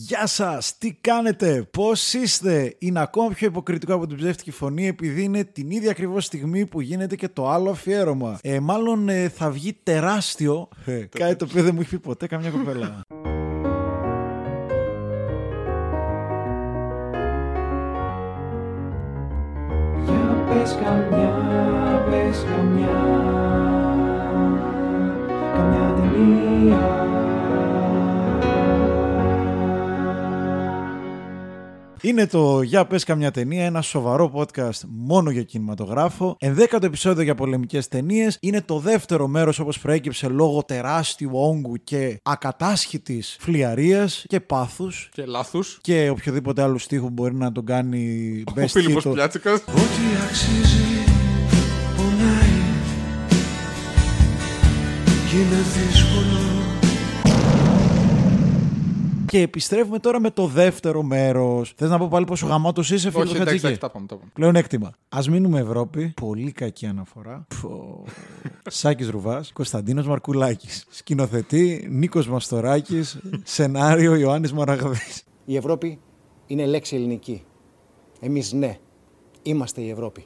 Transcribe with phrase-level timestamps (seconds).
[0.00, 5.22] Γεια σας, τι κάνετε, πώς είστε; Είναι ακόμα πιο υποκριτικό από την ψεύτικη φωνή επειδή
[5.22, 8.38] είναι την ίδια ακριβώς στιγμή που γίνεται και το άλλο αφιέρωμα.
[8.42, 10.68] Ε, μάλλον ε, θα βγει τεράστιο.
[10.84, 13.00] Ε, κάτι το οποίο δεν μου έχει πει ποτέ καμιά κοπέλα.
[32.00, 36.36] Είναι το Για πες καμιά ταινία, ένα σοβαρό podcast μόνο για κινηματογράφο.
[36.40, 38.38] Ενδέκατο επεισόδιο για πολεμικές ταινίες.
[38.40, 45.08] Είναι το δεύτερο μέρος όπως προέκυψε λόγω τεράστιου όγκου και ακατάσχητης φλιαρίας και πάθους.
[45.12, 45.78] Και λάθους.
[45.80, 49.12] Και οποιοδήποτε άλλο στίχο μπορεί να τον κάνει Ο best Φίλιππος hit.
[49.12, 49.60] Πλιάτσικας.
[49.60, 51.04] Ό,τι αξίζει
[51.96, 52.62] πονάει
[55.28, 56.47] Κι είναι δύσκολο
[59.28, 61.72] Και επιστρέφουμε τώρα με το δεύτερο μέρος.
[61.76, 63.66] Θες να πω πάλι πόσο γαμάτος είσαι, φίλος Όχι, εντάξει, Χατζίκη.
[63.66, 64.06] εντάξει, τα πάμε.
[64.06, 64.30] τα πάμε.
[64.34, 64.92] Πλέον έκτημα.
[65.08, 66.12] Α μείνουμε Ευρώπη.
[66.16, 67.46] Πολύ κακή αναφορά.
[68.66, 69.52] Σάκης Ρουβάς.
[69.52, 70.86] Κωνσταντίνος Μαρκουλάκης.
[70.90, 73.18] Σκηνοθετή Νίκος Μαστοράκης.
[73.42, 75.22] Σενάριο Ιωάννης Μαραγδής.
[75.44, 75.98] Η Ευρώπη
[76.46, 77.42] είναι λέξη ελληνική.
[78.20, 78.78] Εμείς ναι,
[79.42, 80.24] είμαστε η Ευρώπη.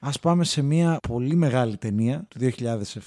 [0.00, 2.38] Α πάμε σε μια πολύ μεγάλη ταινία του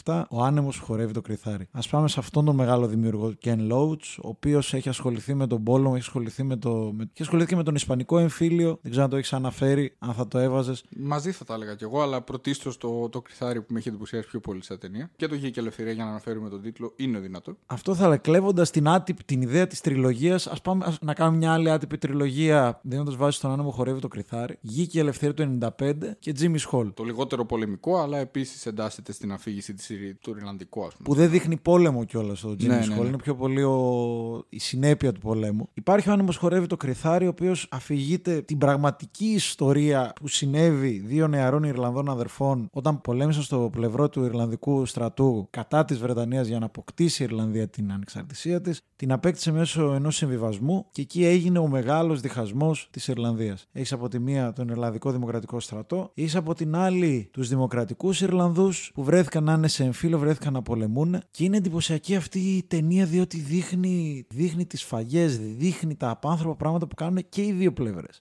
[0.04, 1.68] 2007, Ο άνεμος που χορεύει το κρυθάρι.
[1.72, 5.64] Α πάμε σε αυτόν τον μεγάλο δημιουργό, Ken Loach, ο οποίος έχει ασχοληθεί με τον
[5.64, 8.80] πόλεμο, έχει ασχοληθεί, με το, με, έχει ασχοληθεί και με τον Ισπανικό εμφύλιο.
[8.82, 10.84] Δεν ξέρω αν το έχεις αναφέρει, αν θα το έβαζες.
[10.98, 14.28] Μαζί θα τα έλεγα κι εγώ, αλλά πρωτίστως το, το κρυθάρι που με έχει εντυπωσιάσει
[14.28, 15.10] πιο πολύ στα ταινία.
[15.16, 17.58] Και το Γη και Ελευθερία για να αναφέρουμε τον τίτλο είναι δυνατό.
[17.66, 21.54] Αυτό θα κλέβοντας την, άτυπη, την ιδέα της τριλογίας, ας πάμε ας, να κάνουμε μια
[21.54, 24.58] άλλη άτυπη τριλογία, δίνοντας βάση στον άνεμο που χορεύει το κρυθάρι.
[24.62, 26.79] Γη και Ελευθερία του 95 και Jimmy's Hall.
[26.88, 31.04] Το λιγότερο πολεμικό, αλλά επίσης εντάσσεται στην αφήγηση της, Ιρη- του Ιρλανδικού, ας πούμε.
[31.04, 32.88] Που δεν δείχνει πόλεμο κιόλας το Jimmy's Ναι, Hall.
[32.88, 33.08] ναι, ναι.
[33.08, 34.46] Είναι πιο πολύ ο...
[34.50, 35.70] η συνέπεια του πολέμου.
[35.74, 41.28] Υπάρχει ο άνεμος χορεύει το κρυθάρι, ο οποίος αφηγείται την πραγματική ιστορία που συνέβη δύο
[41.28, 46.66] νεαρών Ιρλανδών αδερφών όταν πολέμησαν στο πλευρό του Ιρλανδικού στρατού κατά της Βρετανίας για να
[46.66, 48.82] αποκτήσει η Ιρλανδία την ανεξαρτησία της.
[48.96, 53.68] Την απέκτησε μέσω ενός συμβιβασμού και εκεί έγινε ο μεγάλος διχασμός της Ιρλανδίας.
[53.72, 58.92] Έχεις από τη μία τον Ιρλανδικό Δημοκρατικό Στρατό, έχεις από την άλλη τους Δημοκρατικούς Ιρλανδούς
[58.94, 61.18] που βρέθηκαν να είναι σε εμφύλιο, βρέθηκαν να πολεμούν.
[61.32, 66.88] Και είναι εντυπωσιακή αυτή η ταινία διότι δείχνει, δείχνει τις φαγές, δείχνει τα απάνθρωπα πράγματα
[66.88, 68.20] που κάνουν και οι δύο πλευρές.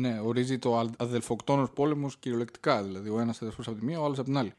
[0.00, 2.82] Ναι, ορίζει το αδελφοκτόνος πόλεμος κυριολεκτικά.
[2.82, 4.52] Δηλαδή, ο ένας αδελφός από τη μία, ο άλλος από την άλλη.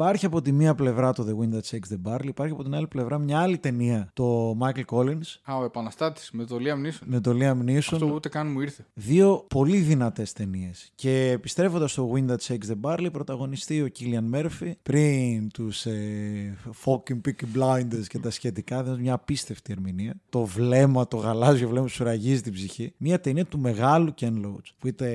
[0.00, 2.74] Υπάρχει από τη μία πλευρά το The Wind That Shakes the Barley, υπάρχει από την
[2.74, 7.00] άλλη πλευρά μια άλλη ταινία, το Michael Collins, Α, ο επαναστάτης με το Liam Neeson.
[7.04, 7.76] με το Liam Neeson.
[7.76, 8.86] Αυτό ούτε καν μου ήρθε.
[8.94, 10.90] Δύο πολύ δυνατές ταινίες.
[10.94, 16.56] Και επιστρέφοντας στο Wind That Shakes the Barley, πρωταγωνιστεί ο Κίλιαν Μέρφυ πριν τους ε,
[16.84, 18.82] fucking Peaky Blinders και τα σχετικά.
[18.82, 20.14] Δεν μια απίστευτη ερμηνεία.
[20.28, 22.92] Το βλέμμα, το γαλάζιο βλέμμα σου ραγίζει την ψυχή.
[22.96, 25.06] Μια ταινία του μεγάλου Ken Loach που είτε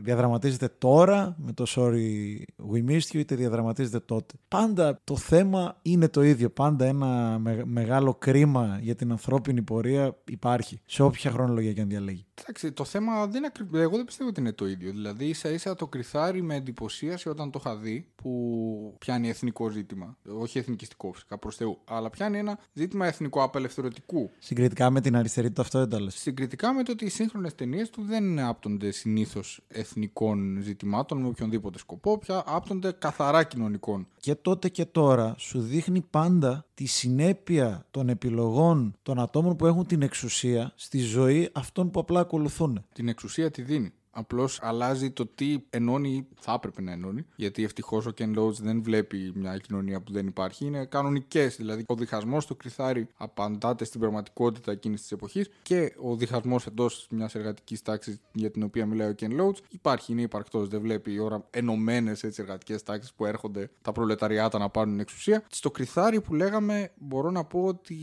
[0.00, 2.36] διαδραματίζεται τώρα με το Sorry
[2.72, 4.34] We Missed You, είτε διαδραματίζεται τότε.
[4.48, 6.50] Πάντα το θέμα είναι το ίδιο.
[6.50, 10.80] Πάντα ένα με- μεγάλο κρίμα για την ανθρώπινη πορεία υπάρχει.
[10.86, 12.26] Σε όποια χρονολογία και αν διαλέγει.
[12.42, 13.78] Εντάξει, το θέμα δεν είναι ακριβώ.
[13.78, 14.90] Εγώ δεν πιστεύω ότι είναι το ίδιο.
[14.90, 20.16] Δηλαδή, ίσα ίσα το κρυθάρι με εντυπωσίασε όταν το είχα δει που πιάνει εθνικό ζήτημα.
[20.38, 24.30] Όχι εθνικιστικό φυσικά προς Θεού, αλλά πιάνει ένα ζήτημα εθνικό απελευθερωτικού.
[24.38, 26.14] Συγκριτικά με την αριστερή του ταυτότητα, λες.
[26.14, 31.78] Συγκριτικά με το ότι οι σύγχρονες ταινίες του δεν άπτονται συνήθως εθνικών ζητημάτων με οποιονδήποτε
[31.78, 34.06] σκοπό, πια άπτονται καθαρά κοινωνικών.
[34.20, 39.86] Και τότε και τώρα σου δείχνει πάντα τη συνέπεια των επιλογών των ατόμων που έχουν
[39.86, 42.84] την εξουσία στη ζωή αυτών που απλά ακολουθούν.
[42.92, 43.92] Την εξουσία τη δίνει.
[44.14, 47.26] Απλώς αλλάζει το τι ενώνει ή θα έπρεπε να ενώνει.
[47.36, 50.64] Γιατί ευτυχώς ο Ken Loach δεν βλέπει μια κοινωνία που δεν υπάρχει.
[50.66, 51.56] Είναι κανονικές.
[51.56, 57.06] Δηλαδή, ο διχασμός στο κρυθάρι απαντάται στην πραγματικότητα εκείνης της εποχής και ο διχασμός εντός
[57.10, 60.68] μιας εργατικής τάξης για την οποία μιλάει ο Ken Loach υπάρχει, είναι υπαρκτός.
[60.68, 65.42] Δεν βλέπει η ώρα ενωμένες εργατικές τάξεις που έρχονται τα προλεταριάτα να πάρουν εξουσία.
[65.50, 67.96] Στο κρυθάρι που λέγαμε, μπορώ να πω ότι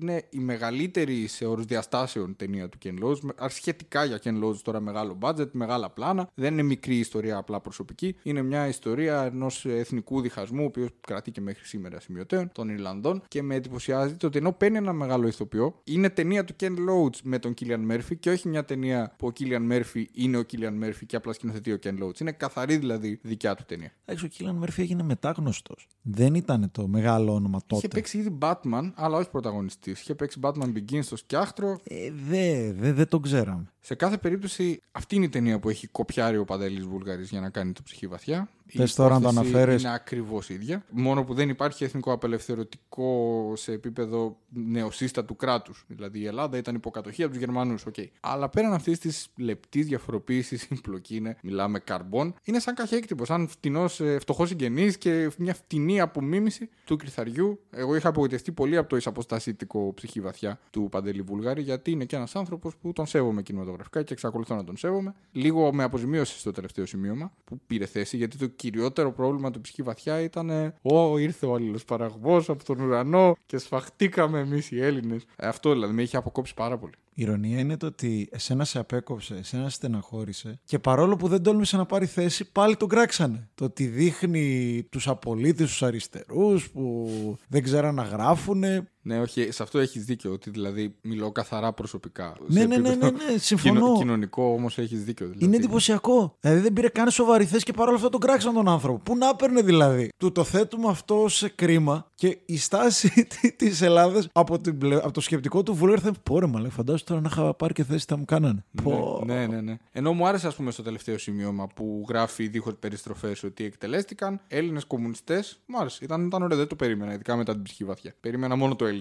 [0.00, 3.20] είναι η μεγαλύτερη σε όρους διαστάσεων ταινία του Ken Loach.
[3.20, 5.37] με- Σχετικά για Ken Loach τώρα μεγάλο budget.
[5.38, 6.28] Budget, μεγάλα πλάνα.
[6.34, 8.16] Δεν είναι μικρή ιστορία απλά προσωπική.
[8.22, 13.22] Είναι μια ιστορία ενός εθνικού διχασμού, ο οποίος κρατεί και μέχρι σήμερα σημειωτέων, των Ιρλανδών.
[13.28, 17.16] Και με εντυπωσιάζει το ότι ενώ παίρνει ένα μεγάλο ηθοποιό, είναι ταινία του Ken Loach
[17.22, 20.84] με τον Killian Murphy και όχι μια ταινία που ο Killian Murphy είναι ο Killian
[20.84, 22.20] Murphy και απλά σκηνοθετεί ο Ken Loach.
[22.20, 23.92] Είναι καθαρή δηλαδή δικιά του ταινία.
[24.04, 25.74] Εντάξει, ο Κίλαν Μέρφυ έγινε μετά γνωστό.
[26.02, 27.76] Δεν ήταν το μεγάλο όνομα τότε.
[27.76, 30.00] Είχε παίξει ήδη Batman, αλλά όχι πρωταγωνιστής.
[30.00, 31.80] Είχε παίξει Batman Begins στο σκιάχτρο.
[31.84, 33.72] Ε, δε, δε, δεν το ξέραμε.
[33.80, 37.50] Σε κάθε περίπτωση, αυτή είναι η ταινία που έχει κοπιάρει ο Παντελής Βούλγαρης για να
[37.50, 38.48] κάνει το ψυχή βαθιά.
[38.70, 39.82] Η Θες τώρα να το υπόθεση αναφέρεις.
[39.82, 40.84] Είναι ακριβώς ίδια.
[40.90, 45.84] Μόνο που δεν υπάρχει εθνικό απελευθερωτικό σε επίπεδο νεοσύστατου κράτους.
[45.88, 47.84] Δηλαδή η Ελλάδα ήταν υποκατοχή από τους Γερμανούς.
[47.90, 48.06] Okay.
[48.20, 53.24] Αλλά πέραν αυτής της λεπτής διαφοροποίησης, η πλοκή είναι, μιλάμε καρμπών, είναι σαν καχέκτυπο.
[53.24, 57.60] Σαν φτηνός φτωχός συγγενής και μια φτηνή απομίμηση του κρυθαριού.
[57.70, 62.16] Εγώ είχα απογοητευτεί πολύ από το εισαποστασίτικο ψυχή βαθιά του Παντελή Βούλγαρη, γιατί είναι και
[62.16, 65.14] ένας άνθρωπος που τον σέβομαι κινηματογραφικά και εξακολουθώ να τον σέβομαι.
[65.32, 69.82] Λίγο με αποζημίωση στο τελευταίο σημείωμα που πήρε θέση, γιατί το κυριότερο πρόβλημα του ψυχή
[69.82, 75.24] βαθιά ήταν ε, Ω, ήρθε ο αλληλοσπαραγμό από τον ουρανό και σφαχτήκαμε εμείς οι Έλληνες.
[75.36, 76.92] Αυτό δηλαδή με είχε αποκόψει πάρα πολύ.
[77.14, 81.42] Η ηρωνία είναι το ότι εσένα σε απέκοψε, εσένα σε στεναχώρησε και παρόλο που δεν
[81.42, 83.48] τόλμησε να πάρει θέση, πάλι τον κράξανε.
[83.54, 87.08] Το ότι δείχνει τους απολύτες, τους αριστερούς που
[87.48, 88.90] δεν ξέραν να γράφουνε.
[89.08, 90.32] Ναι, όχι, σε αυτό έχεις δίκιο.
[90.32, 92.36] Ότι δηλαδή μιλώ καθαρά προσωπικά.
[92.46, 93.74] Ναι, Σε ναι, ναι, επίπεδο ναι, ναι, συμφωνώ.
[93.80, 95.26] κοινο- κοινωνικό όμως έχεις δίκιο.
[95.26, 95.44] Δηλαδή.
[95.44, 96.36] Είναι εντυπωσιακό.
[96.40, 98.98] Δηλαδή δεν πήρε καν σοβαρή θέση και παρόλα αυτά τον κράξαν τον άνθρωπο.
[98.98, 100.08] Πού να έπαιρνε δηλαδή.
[100.16, 103.26] Του το θέτουμε αυτό σε κρίμα και η στάση
[103.58, 107.04] τη Ελλάδας από, την πλε- από το σκεπτικό του Βούλγαρ θα πω ρε μαλέ, φαντάζομαι
[107.08, 108.64] τώρα να είχα πάρει και θέση θα μου κάνανε.
[108.82, 109.22] Πω.
[109.26, 109.76] Ναι, ναι, ναι.
[109.92, 114.84] Ενώ μου άρεσε, ας πούμε, στο τελευταίο σημείωμα που γράφει δίχως περιστροφές ότι εκτελέστηκαν Έλληνες
[114.84, 115.60] κομμουνιστές.
[115.66, 116.04] Μου άρεσε.
[116.04, 118.14] Ήταν, ήταν ωραίο, δεν το περίμενα, ειδικά μετά την ψυχή βαθιά.
[118.20, 118.97] Περίμενα μόνο το Έλληνε.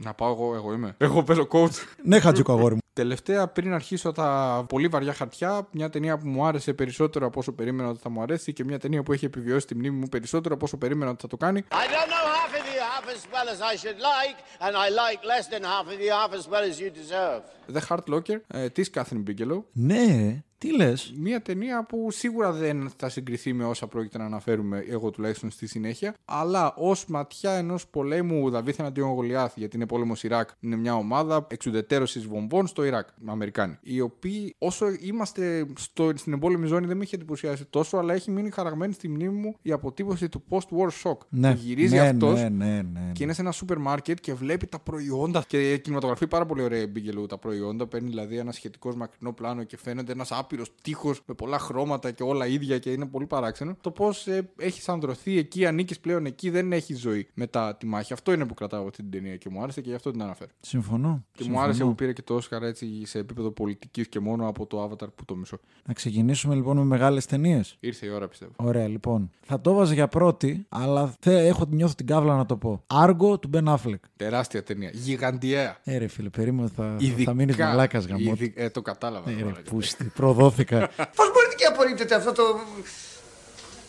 [0.00, 0.94] Να πάω εγώ, εγώ είμαι.
[0.98, 1.84] Εγώ παίζω coach.
[2.02, 2.80] Ναι, χατζούκο αγόρι μου.
[2.92, 7.52] Τελευταία, πριν αρχίσω τα πολύ βαριά χαρτιά, μια ταινία που μου άρεσε περισσότερο από όσο
[7.52, 10.54] περίμενα ότι θα μου αρέσει και μια ταινία που έχει επιβιώσει τη μνήμη μου περισσότερο
[10.54, 11.64] από όσο περίμενα ότι θα το κάνει.
[11.70, 14.88] I don't know half of you half as well as I should like, and I
[15.02, 17.42] like less than half of you half as well as you deserve.
[17.76, 19.62] The Hurt Locker ε, της Κάθριν Bigelow.
[19.72, 24.84] Ναι, τι λες; Μια ταινία που σίγουρα δεν θα συγκριθεί με όσα πρόκειται να αναφέρουμε
[24.88, 26.14] εγώ τουλάχιστον στη συνέχεια.
[26.24, 31.46] Αλλά ως ματιά ενός πολέμου Δαβίθ εναντίον Γολιάθ, γιατί είναι πόλεμος Ιράκ, είναι μια ομάδα
[31.50, 33.78] εξουδετερώσης βομβών στο Ιράκ, Αμερικάνοι.
[33.80, 38.30] Οι οποίοι όσο είμαστε στο, στην εμπόλεμη ζώνη δεν με είχε εντυπωσιάσει τόσο, αλλά έχει
[38.30, 41.16] μείνει χαραγμένη στη μνήμη μου η αποτύπωση του post-war shock.
[41.28, 43.10] Ναι, Που γυρίζει ναι, αυτός ναι, ναι, ναι.
[43.12, 45.44] και είναι σε ένα σούπερ μάρκετ και βλέπει τα προϊόντα.
[45.46, 47.86] Και κινηματογραφεί πάρα πολύ ωραία η Bigelow τα προϊόντα.
[47.86, 52.22] Παίρνει δηλαδή ένα σχετικό μακρινό πλάνο και φαίνεται ένας άπειρος τείχος με πολλά χρώματα και
[52.22, 53.76] όλα ίδια και είναι πολύ παράξενο.
[53.80, 58.12] Το πώς ε, έχεις ανδρωθεί εκεί, ανήκεις πλέον εκεί, δεν έχεις ζωή μετά τη μάχη.
[58.12, 60.22] Αυτό είναι που κρατάω από αυτή την ταινία και μου άρεσε και γι' αυτό την
[60.22, 60.50] αναφέρω.
[60.60, 61.24] Συμφωνώ.
[61.32, 61.58] Και συμφωνώ.
[61.58, 64.84] μου άρεσε που πήρε και το Όσκαρ έτσι σε επίπεδο πολιτικής και μόνο από το
[64.84, 65.58] Avatar που το μισώ.
[65.86, 67.76] Να ξεκινήσουμε λοιπόν με μεγάλες ταινίες.
[67.80, 68.52] Ήρθε η ώρα πιστεύω.
[68.56, 69.30] Ωραία, λοιπόν.
[69.40, 72.82] Θα το έβαζα για πρώτη, αλλά θε, έχω, νιώθω την κάβλα να το πω.
[72.86, 74.02] Άργο του Μπεν Αφλεκ.
[74.16, 74.90] Τεράστια ταινία.
[74.92, 75.76] Γιγαντιαία.
[75.84, 78.30] Ε, ρε φίλε, περίμενα θα, Ειδικά- θα μείνεις μαλάκας γαμό.
[78.32, 79.30] Ειδι- Ε, το κατάλαβα.
[79.30, 79.62] Ε, ρε, μαλάκα.
[79.70, 80.04] πούστη,
[80.38, 80.78] προδόθηκα.
[81.18, 82.60] Πώς μπορείτε και απορρίπτετε αυτό το.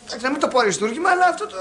[0.06, 1.56] Εντάξει, να μην το πω αριστούργημα, αλλά αυτό το.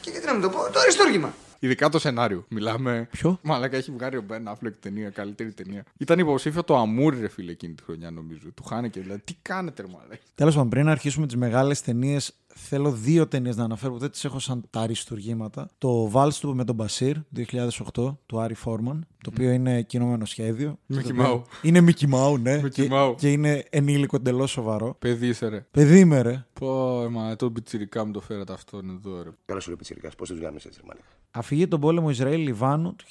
[0.00, 1.34] Και γιατί να μην το πω, το αριστούργημα.
[1.62, 2.44] Ειδικά το σενάριο.
[2.48, 3.08] Μιλάμε.
[3.10, 5.84] Ποιο; Μαλάκα έχει βγάλει ο Μπεν Αφλεκ ταινία, καλύτερη ταινία.
[5.98, 8.48] Ήταν υποψήφιο το Αμούρ, ρε φίλε, εκείνη τη χρονιά νομίζω.
[8.54, 9.00] Του χάνηκε.
[9.00, 10.18] Δηλαδή, τι κάνετε, ρε μαλάκα.
[10.34, 14.24] Τέλος πάντων, πριν αρχίσουμε τις μεγάλες ταινίες, θέλω δύο ταινίες να αναφέρω που δεν τις
[14.24, 15.68] έχω σαν τα αριστουργήματα.
[15.78, 20.78] Το Βάλς του με τον Μπασίρ 2008 του Άρη Φόρμαν, το οποίο είναι κινούμενο σχέδιο.
[20.92, 21.64] Mickey Το οποίο- Mouse.
[21.64, 22.60] Είναι Mickey Mouse, ναι.
[22.64, 23.14] Mickey και, Mouse.
[23.16, 24.96] και είναι ενήλικο εντελώς σοβαρό.
[24.98, 25.66] Παιδί είσαι, ρε.
[25.70, 26.44] Παιδί είμαι, ρε.
[26.52, 29.30] Πω, μα το πιτσιρικά μου το φέρατε αυτόν εδώ, ρε.
[29.46, 31.02] Καλά σου λέει πιτσυρικά, πώ του γάμισε έτσι, μάλλον.
[31.32, 33.04] Αφηγεί τον πόλεμο Ισραήλ-Λιβάνου του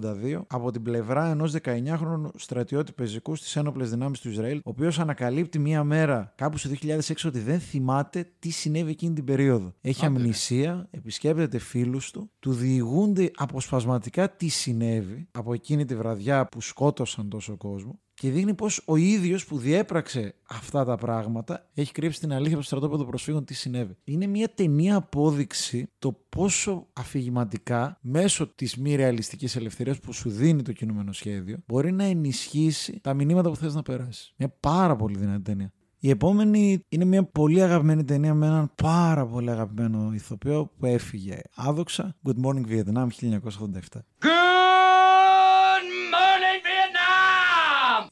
[0.00, 4.98] 1982 από την πλευρά ενός 19χρονου στρατιώτη πεζικού στις ένοπλες δυνάμεις του Ισραήλ, ο οποίος
[4.98, 9.74] ανακαλύπτει μία μέρα κάπου στο 2006 ότι δεν θυμάται τι συνέβη εκείνη την περίοδο.
[9.80, 10.20] Έχει Άντε, ρε.
[10.20, 17.28] αμνησία, επισκέπτεται φίλους του, του διηγούνται αποσπασματικά τι συνέβη από εκείνη τη βραδιά που σκότωσαν
[17.28, 22.32] τόσο κόσμο και δείχνει πως ο ίδιος που διέπραξε αυτά τα πράγματα έχει κρύψει την
[22.32, 23.96] αλήθεια από το στρατόπεδο προσφύγων τι συνέβη.
[24.04, 30.62] Είναι μια ταινία απόδειξη το πόσο αφηγηματικά μέσω της μη ρεαλιστικής ελευθερίας που σου δίνει
[30.62, 34.32] το κινούμενο σχέδιο μπορεί να ενισχύσει τα μηνύματα που θες να περάσεις.
[34.36, 35.72] Μια πάρα πολύ δυνατή ταινία.
[35.98, 41.38] Η επόμενη είναι μια πολύ αγαπημένη ταινία με έναν πάρα πολύ αγαπημένο ηθοποιό που έφυγε
[41.54, 42.16] άδοξα.
[42.24, 44.35] Good Morning Vietnam 1987.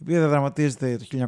[0.04, 1.26] Οποία διαδραματίζεται το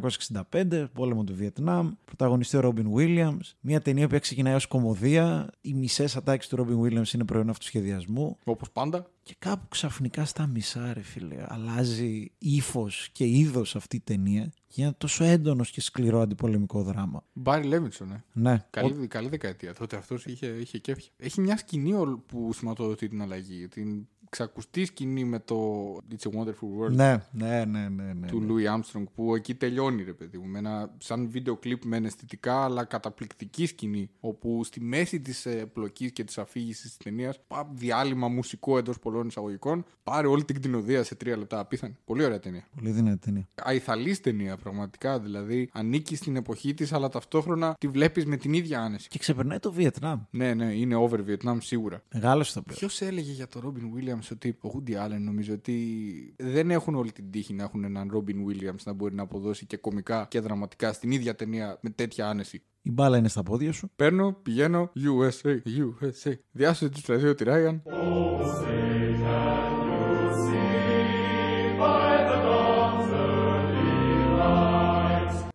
[0.51, 1.91] 1965, πόλεμο του Βιετνάμ.
[2.05, 3.55] Πρωταγωνιστή ο Ρόμπιν Βίλιαμς.
[3.59, 5.49] Μια ταινία που ξεκινάει ως κομμωδία.
[5.61, 8.37] Οι μισές ατάξεις του Ρόμπιν Βίλιαμς είναι προϊόν αυτοσχεδιασμού.
[8.43, 9.09] Όπως πάντα.
[9.23, 14.63] Και κάπου ξαφνικά στα μισά, ρε φίλε, αλλάζει ύφος και είδος αυτή η ταινία και
[14.67, 17.23] γίνεται τόσο έντονος και σκληρό αντιπολεμικό δράμα.
[17.33, 18.23] Μπάρι Λέβινσον, ε.
[18.33, 18.65] Ναι.
[18.69, 19.73] Καλή, καλή δεκαετία.
[19.73, 21.09] Τότε αυτός είχε, είχε κέφια.
[21.17, 23.67] Έχει μια σκηνή ολ- που σηματοδοτεί την αλλαγή.
[23.67, 28.13] Την ξακουστή σκηνή με το It's a Wonderful World Ναι, ναι, ναι, ναι.
[28.13, 28.27] ναι.
[28.27, 31.97] του Louis Armstrong που εκεί τελειώνει ρε παιδί μου με ένα σαν βίντεο κλιπ με
[31.97, 37.39] αισθητικά αλλά καταπληκτική σκηνή όπου στη μέση της ε, πλοκής και της αφήγησης της ταινίας
[37.47, 41.95] πα, διάλειμμα μουσικό εντός πολλών εισαγωγικών πάρε όλη την κτηνοδία σε τρία λεπτά απίθανη.
[42.05, 42.67] Πολύ ωραία ταινία.
[42.75, 43.47] Πολύ δυνατή ταινία.
[43.55, 48.81] Αϊθαλής ταινία πραγματικά δηλαδή ανήκει στην εποχή της αλλά ταυτόχρονα τη βλέπεις με την ίδια
[48.81, 49.07] άνεση.
[49.07, 50.19] Και ξεπερνάει το Βιετνάμ.
[50.29, 52.01] Ναι, ναι, είναι over Vietnam σίγουρα.
[52.13, 52.75] Μεγάλο το οποίο.
[52.75, 55.75] Ποιος έλεγε για τον Ρόμπιν Williams ότι ο Woody Allen νομίζω ότι
[56.37, 59.77] δεν έχουν όλη την τύχη να έχουν έναν Ρόμπιν Williams να μπορεί να αποδώσει και
[59.77, 62.63] κομικά και δραματικά στην ίδια ταινία με τέτοια άνεση.
[62.81, 63.89] Η μπάλα είναι στα πόδια σου.
[63.95, 65.57] Παίρνω, πηγαίνω, USA,
[65.99, 66.33] USA.
[66.51, 67.83] Διάσωση του στρατιώτη Ράιαν.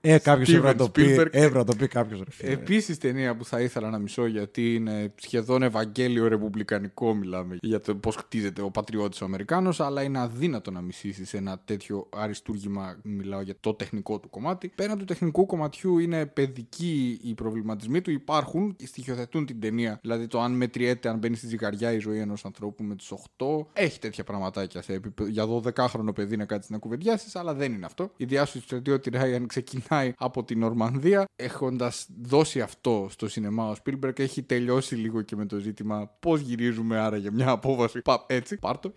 [0.04, 1.02] Ε, κάποιος Steven έπρεπε να το πει.
[1.02, 1.26] Spielberg.
[1.30, 2.22] Έπρεπε να το πει κάποιος.
[2.38, 7.94] Επίσης ταινία που θα ήθελα να μισώ γιατί είναι σχεδόν ευαγγέλιο ρεπουμπλικανικό, μιλάμε για το
[7.94, 12.96] πώς χτίζεται ο πατριώτης ο Αμερικάνος, αλλά είναι αδύνατο να μισήσεις ένα τέτοιο αριστούργημα.
[13.02, 14.72] Μιλάω για το τεχνικό του κομμάτι.
[14.74, 19.98] Πέραν του τεχνικού κομματιού είναι παιδικοί οι προβληματισμοί του, υπάρχουν και στοιχειοθετούν την ταινία.
[20.02, 23.66] Δηλαδή το αν μετριέται, αν μπαίνει στη ζυγαριά η ζωή ενός ανθρώπου με τους 8.
[23.72, 25.30] Έχει τέτοια πραγματάκια σε επίπεδο.
[25.30, 28.12] Για 12χρονο παιδί να κάτσεις να κουβεντιάσεις, αλλά δεν είναι αυτό.
[28.16, 29.46] Η διάσωση του στρατιώτη Ράιαν
[29.92, 35.36] ξεκινάει από την Ορμανδία, έχοντας δώσει αυτό στο σινεμά ο Spielberg, έχει τελειώσει λίγο και
[35.36, 38.02] με το ζήτημα πώς γυρίζουμε άρα για μια απόβαση.
[38.02, 38.92] Πα, έτσι, πάρτο.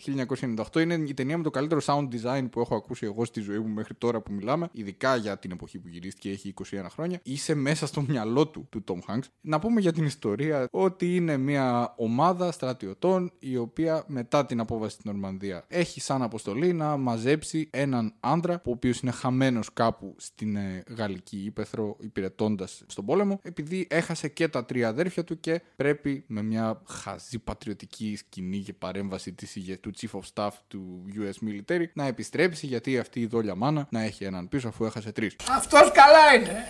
[0.73, 3.59] 1998 είναι η ταινία με το καλύτερο sound design που έχω ακούσει εγώ στη ζωή
[3.59, 7.19] μου μέχρι τώρα που μιλάμε, ειδικά για την εποχή που γυρίστηκε, έχει 21 χρόνια.
[7.23, 9.27] Είσαι μέσα στο μυαλό του, του Tom Hanks.
[9.41, 14.95] Να πούμε για την ιστορία ότι είναι μια ομάδα στρατιωτών η οποία μετά την απόβαση
[14.95, 20.55] στην Ορμανδία έχει σαν αποστολή να μαζέψει έναν άντρα, ο οποίος είναι χαμένος κάπου στην
[20.55, 26.23] ε, Γαλλική ύπεθρο υπηρετώντας στον πόλεμο, επειδή έχασε και τα τρία αδέρφια του και πρέπει
[26.27, 31.47] με μια χαζή πατριωτική σκηνή και παρέμβαση της, ηγε- του Chief of Staff του US
[31.49, 35.35] Military να επιστρέψει γιατί αυτή η δόλια μάνα να έχει έναν πίσω αφού έχασε τρεις.
[35.49, 36.65] Αυτός καλά είναι.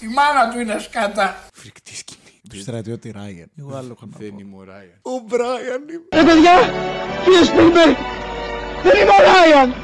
[0.00, 1.46] Η μάνα του είναι σκάτα.
[1.54, 2.40] Φρικτή σκηνή.
[2.48, 3.50] Του στρατιώτη Ράιεν.
[3.58, 4.36] Εγώ άλλο έχω να Δεν πω.
[4.40, 4.98] είμαι ο Ράιαν.
[5.02, 6.02] Ο Μπράιαν είναι.
[6.12, 6.54] Ρε παιδιά,
[7.24, 7.88] κύριε Σπίλμπερ,
[8.82, 9.74] δεν είμαι ο Ράιαν.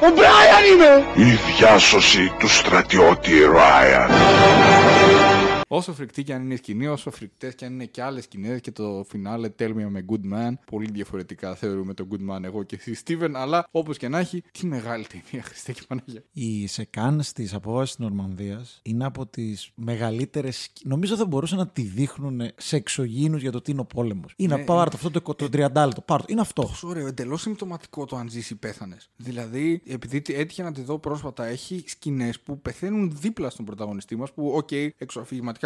[0.00, 1.04] Ο Μπράιαν είμαι.
[1.14, 4.10] Η διάσωση του στρατιώτη Ράιαν.
[5.74, 8.60] Όσο φρικτή και αν είναι η σκηνή, όσο φρικτές και αν είναι και άλλες σκηνές
[8.60, 10.52] και το φινάλε Tell me I'm a good man.
[10.70, 13.30] Πολύ διαφορετικά θεωρούμε τον good man εγώ και εσύ, Steven.
[13.34, 16.22] Αλλά όπως και να έχει, τι μεγάλη ταινία, Χριστέ και Παναγία.
[16.32, 20.68] Η σεκάνς της απόβασης της Νορμανδίας είναι από τις μεγαλύτερες.
[20.84, 24.32] Νομίζω θα μπορούσαν να τη δείχνουν σε εξωγήινους για το τι είναι ο πόλεμος.
[24.36, 26.00] Είναι Ναι, πάρ' το αυτό το, το 30 λεπτό.
[26.00, 26.26] Πάρ' το.
[26.28, 26.62] Είναι αυτό.
[26.62, 29.08] Τόσο ωραίο, εντελώς συμπτωματικό το αν ζήσει ή πεθάνεις.
[29.16, 34.16] Δηλαδή, επειδή τι- έτυχε να τη δω πρόσφατα, έχει σκηνές που πεθαίνουν δίπλα στον πρωταγωνιστή
[34.16, 34.32] μας.
[34.32, 34.68] Που, οκ,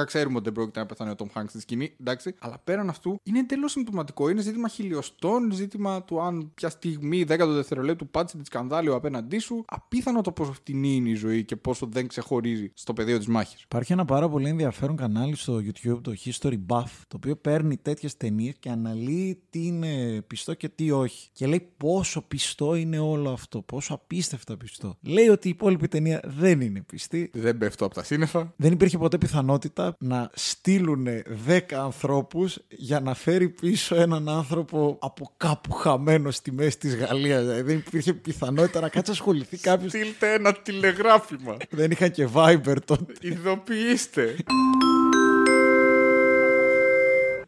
[0.00, 2.34] εξωαφηγηματικά ξέρουμε ότι δεν πρόκειται να πεθάνει ο Tom Hanks στη σκηνή, εντάξει.
[2.38, 4.28] Αλλά πέραν αυτού, είναι εντελώς συμπτωματικό.
[4.28, 9.38] Είναι ζήτημα χιλιοστών, ζήτημα του αν ποια στιγμή, 10 δευτερολέπτου, πάτησε τη σκανδάλη ο απέναντί
[9.38, 9.64] σου.
[9.66, 13.62] Απίθανο το πόσο φτηνή είναι η ζωή και πόσο δεν ξεχωρίζει στο πεδίο της μάχης.
[13.62, 18.16] Υπάρχει ένα πάρα πολύ ενδιαφέρον κανάλι στο YouTube, το History Buff, το οποίο παίρνει τέτοιες
[18.16, 21.28] ταινίες και αναλύει τι είναι πιστό και τι όχι.
[21.32, 24.96] Και λέει πόσο πιστό είναι όλο αυτό, πόσο απίστευτα πιστό.
[25.00, 27.30] Λέει ότι η υπόλοιπη ταινία δεν είναι πιστή.
[27.34, 28.52] Δεν πέφτω από τα σύννεφα.
[28.56, 31.06] Δεν υπήρχε ποτέ πιθανότητα να στείλουν
[31.46, 37.40] 10 ανθρώπους για να φέρει πίσω έναν άνθρωπο από κάπου χαμένο στη μέση της Γαλλίας.
[37.40, 39.90] Δηλαδή δεν υπήρχε πιθανότητα να κάτσει να ασχοληθεί κάποιος.
[39.90, 41.56] Στείλτε ένα τηλεγράφημα.
[41.70, 43.12] δεν είχαν και Viber τότε.
[43.20, 44.36] Ειδοποιήστε.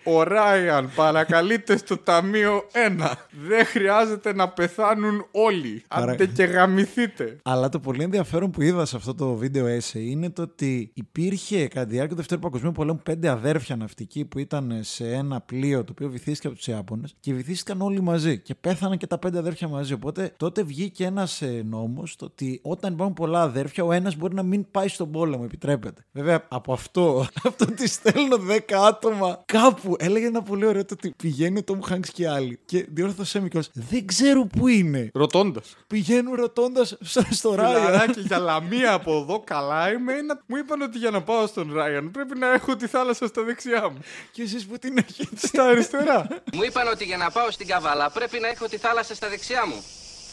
[0.05, 2.65] Ο Ράιαν παρακαλείται στο ταμείο
[3.01, 3.13] 1.
[3.49, 5.83] Δεν χρειάζεται να πεθάνουν όλοι.
[5.89, 7.37] Παρα- Άντε και γαμηθείτε.
[7.43, 11.69] Αλλά το πολύ ενδιαφέρον που είδα σε αυτό το βίντεο essay είναι το ότι υπήρχε
[11.69, 15.85] κατά τη διάρκεια του Δευτέρου Παγκοσμίου Πολέμου πέντε αδέρφια ναυτικοί που ήταν σε ένα πλοίο
[15.85, 19.39] το οποίο βυθίστηκε από τους Ιάπωνες και βυθίστηκαν όλοι μαζί και πέθαναν και τα πέντε
[19.39, 19.93] αδέρφια μαζί.
[19.93, 24.43] Οπότε τότε βγήκε ένας νόμος το ότι όταν υπάρχουν πολλά αδέρφια, ο ένας μπορεί να
[24.43, 26.05] μην πάει στον πόλεμο, επιτρέπεται.
[26.13, 28.37] Βέβαια από αυτό, αυτό ότι στέλνω
[28.69, 32.59] 10 άτομα κάπου, έλεγε ένα πολύ ωραίο το ότι πηγαίνει ο Τόμ Χάγκ και άλλοι.
[32.65, 35.11] Και διόρθωσέ με κιόλας, δεν ξέρω πού είναι.
[35.15, 35.77] Ρωτώντας.
[35.87, 36.97] Πηγαίνουν ρωτώντας
[37.31, 37.81] στο Ράιαν.
[37.85, 40.13] Φιλαράκι για λαμία από εδώ, καλά είμαι.
[40.13, 43.43] Ένα- Μου είπαν ότι για να πάω στον Ράιαν πρέπει να έχω τη θάλασσα στα
[43.43, 43.99] δεξιά μου.
[44.33, 45.37] Και εσείς που την έχετε.
[45.47, 46.27] Στα αριστερά.
[46.53, 49.67] Μου είπαν ότι για να πάω στην Καβάλα πρέπει να έχω τη θάλασσα στα δεξιά
[49.67, 49.85] μου.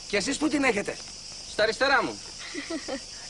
[0.09, 0.95] Και εσείς που την έχετε.
[1.51, 2.19] Στα αριστερά μου.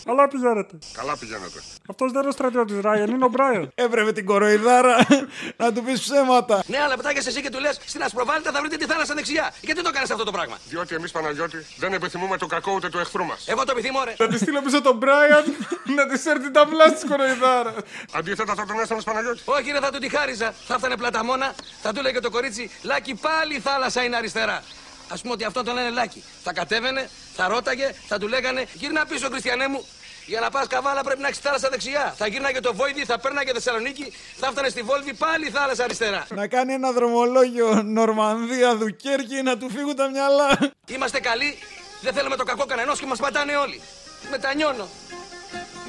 [0.08, 0.78] Καλά πηγαίνετε.
[0.94, 1.60] Καλά πηγαίνετε.
[1.90, 3.72] Αυτός δεν είναι ο στρατιώτης Ράιαν, είναι ο Μπράιαν.
[3.86, 4.96] Έπρεπε την κοροϊδάρα
[5.62, 6.64] να του πεις ψέματα.
[6.68, 9.54] Ναι, αλλά πετάγεσαι εσύ και του λες στην Ασπροβάλτα θα βρείτε τη θάλασσα δεξιά.
[9.62, 12.98] Γιατί το κάνεις αυτό το πράγμα; Διότι εμείς Παναγιώτη δεν επιθυμούμε το κακό ούτε του
[13.00, 13.48] εχθρού μας.
[13.48, 14.14] Εγώ το επιθυμώ, ρε.
[14.18, 15.44] Θα τη στείλω πίσω τον Μπράιαν
[15.98, 17.76] να της έρθει την ταυλά της κοροϊδάρας.
[18.12, 19.42] Αντίθετα θα τον έστελνε Παναγιώτη.
[19.46, 20.54] Όχι, ρε, θα του τη χάριζα.
[20.68, 24.64] Θα έφτανε πλαταμόνα, θα του λέγε το κορίτσι Λάκι, πάλι η θάλασσα είναι αριστερά.
[25.10, 26.24] Α πούμε ότι αυτό τον λένε Λάκι.
[26.44, 29.86] Θα κατέβαινε, θα ρώταγε, θα του λέγανε Γύρνα πίσω, Χριστιανέ μου.
[30.28, 32.14] Για να πας καβάλα πρέπει να έχεις θάλασσα δεξιά.
[32.18, 36.26] Θα γύρναγε το Βόηδι, θα πέρναγε Θεσσαλονίκη, θα έφτανε στη Βόλβη πάλι η θάλασσα αριστερά.
[36.30, 40.50] Να κάνει ένα δρομολόγιο Νορμανδία, Δουκέρκη να του φύγουν τα μυαλά.
[40.88, 41.58] Είμαστε καλοί,
[42.02, 43.82] δεν θέλουμε το κακό κανενός και μας πατάνε όλοι.
[44.30, 44.88] Μετανιώνω.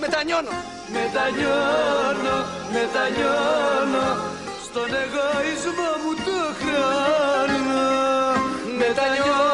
[0.00, 0.50] Μετανιώνω.
[0.92, 2.36] Μετανιώνω,
[2.72, 4.06] μετανιώνω
[4.66, 7.58] Στον εγωισμό μου το χρόνο
[8.78, 9.47] Μετανιώνω,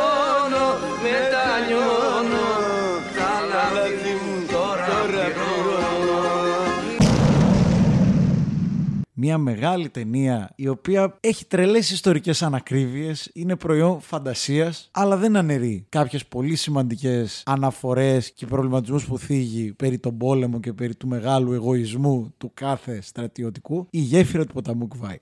[9.26, 15.86] Μια μεγάλη ταινία η οποία έχει τρελές ιστορικές ανακρίβειες, είναι προϊόν φαντασίας, αλλά δεν αναιρεί
[15.88, 21.52] κάποιες πολύ σημαντικές αναφορές και προβληματισμούς που θίγει περί τον πόλεμο και περί του μεγάλου
[21.52, 25.18] εγωισμού του κάθε στρατιωτικού, η γέφυρα του ποταμού Κβάη.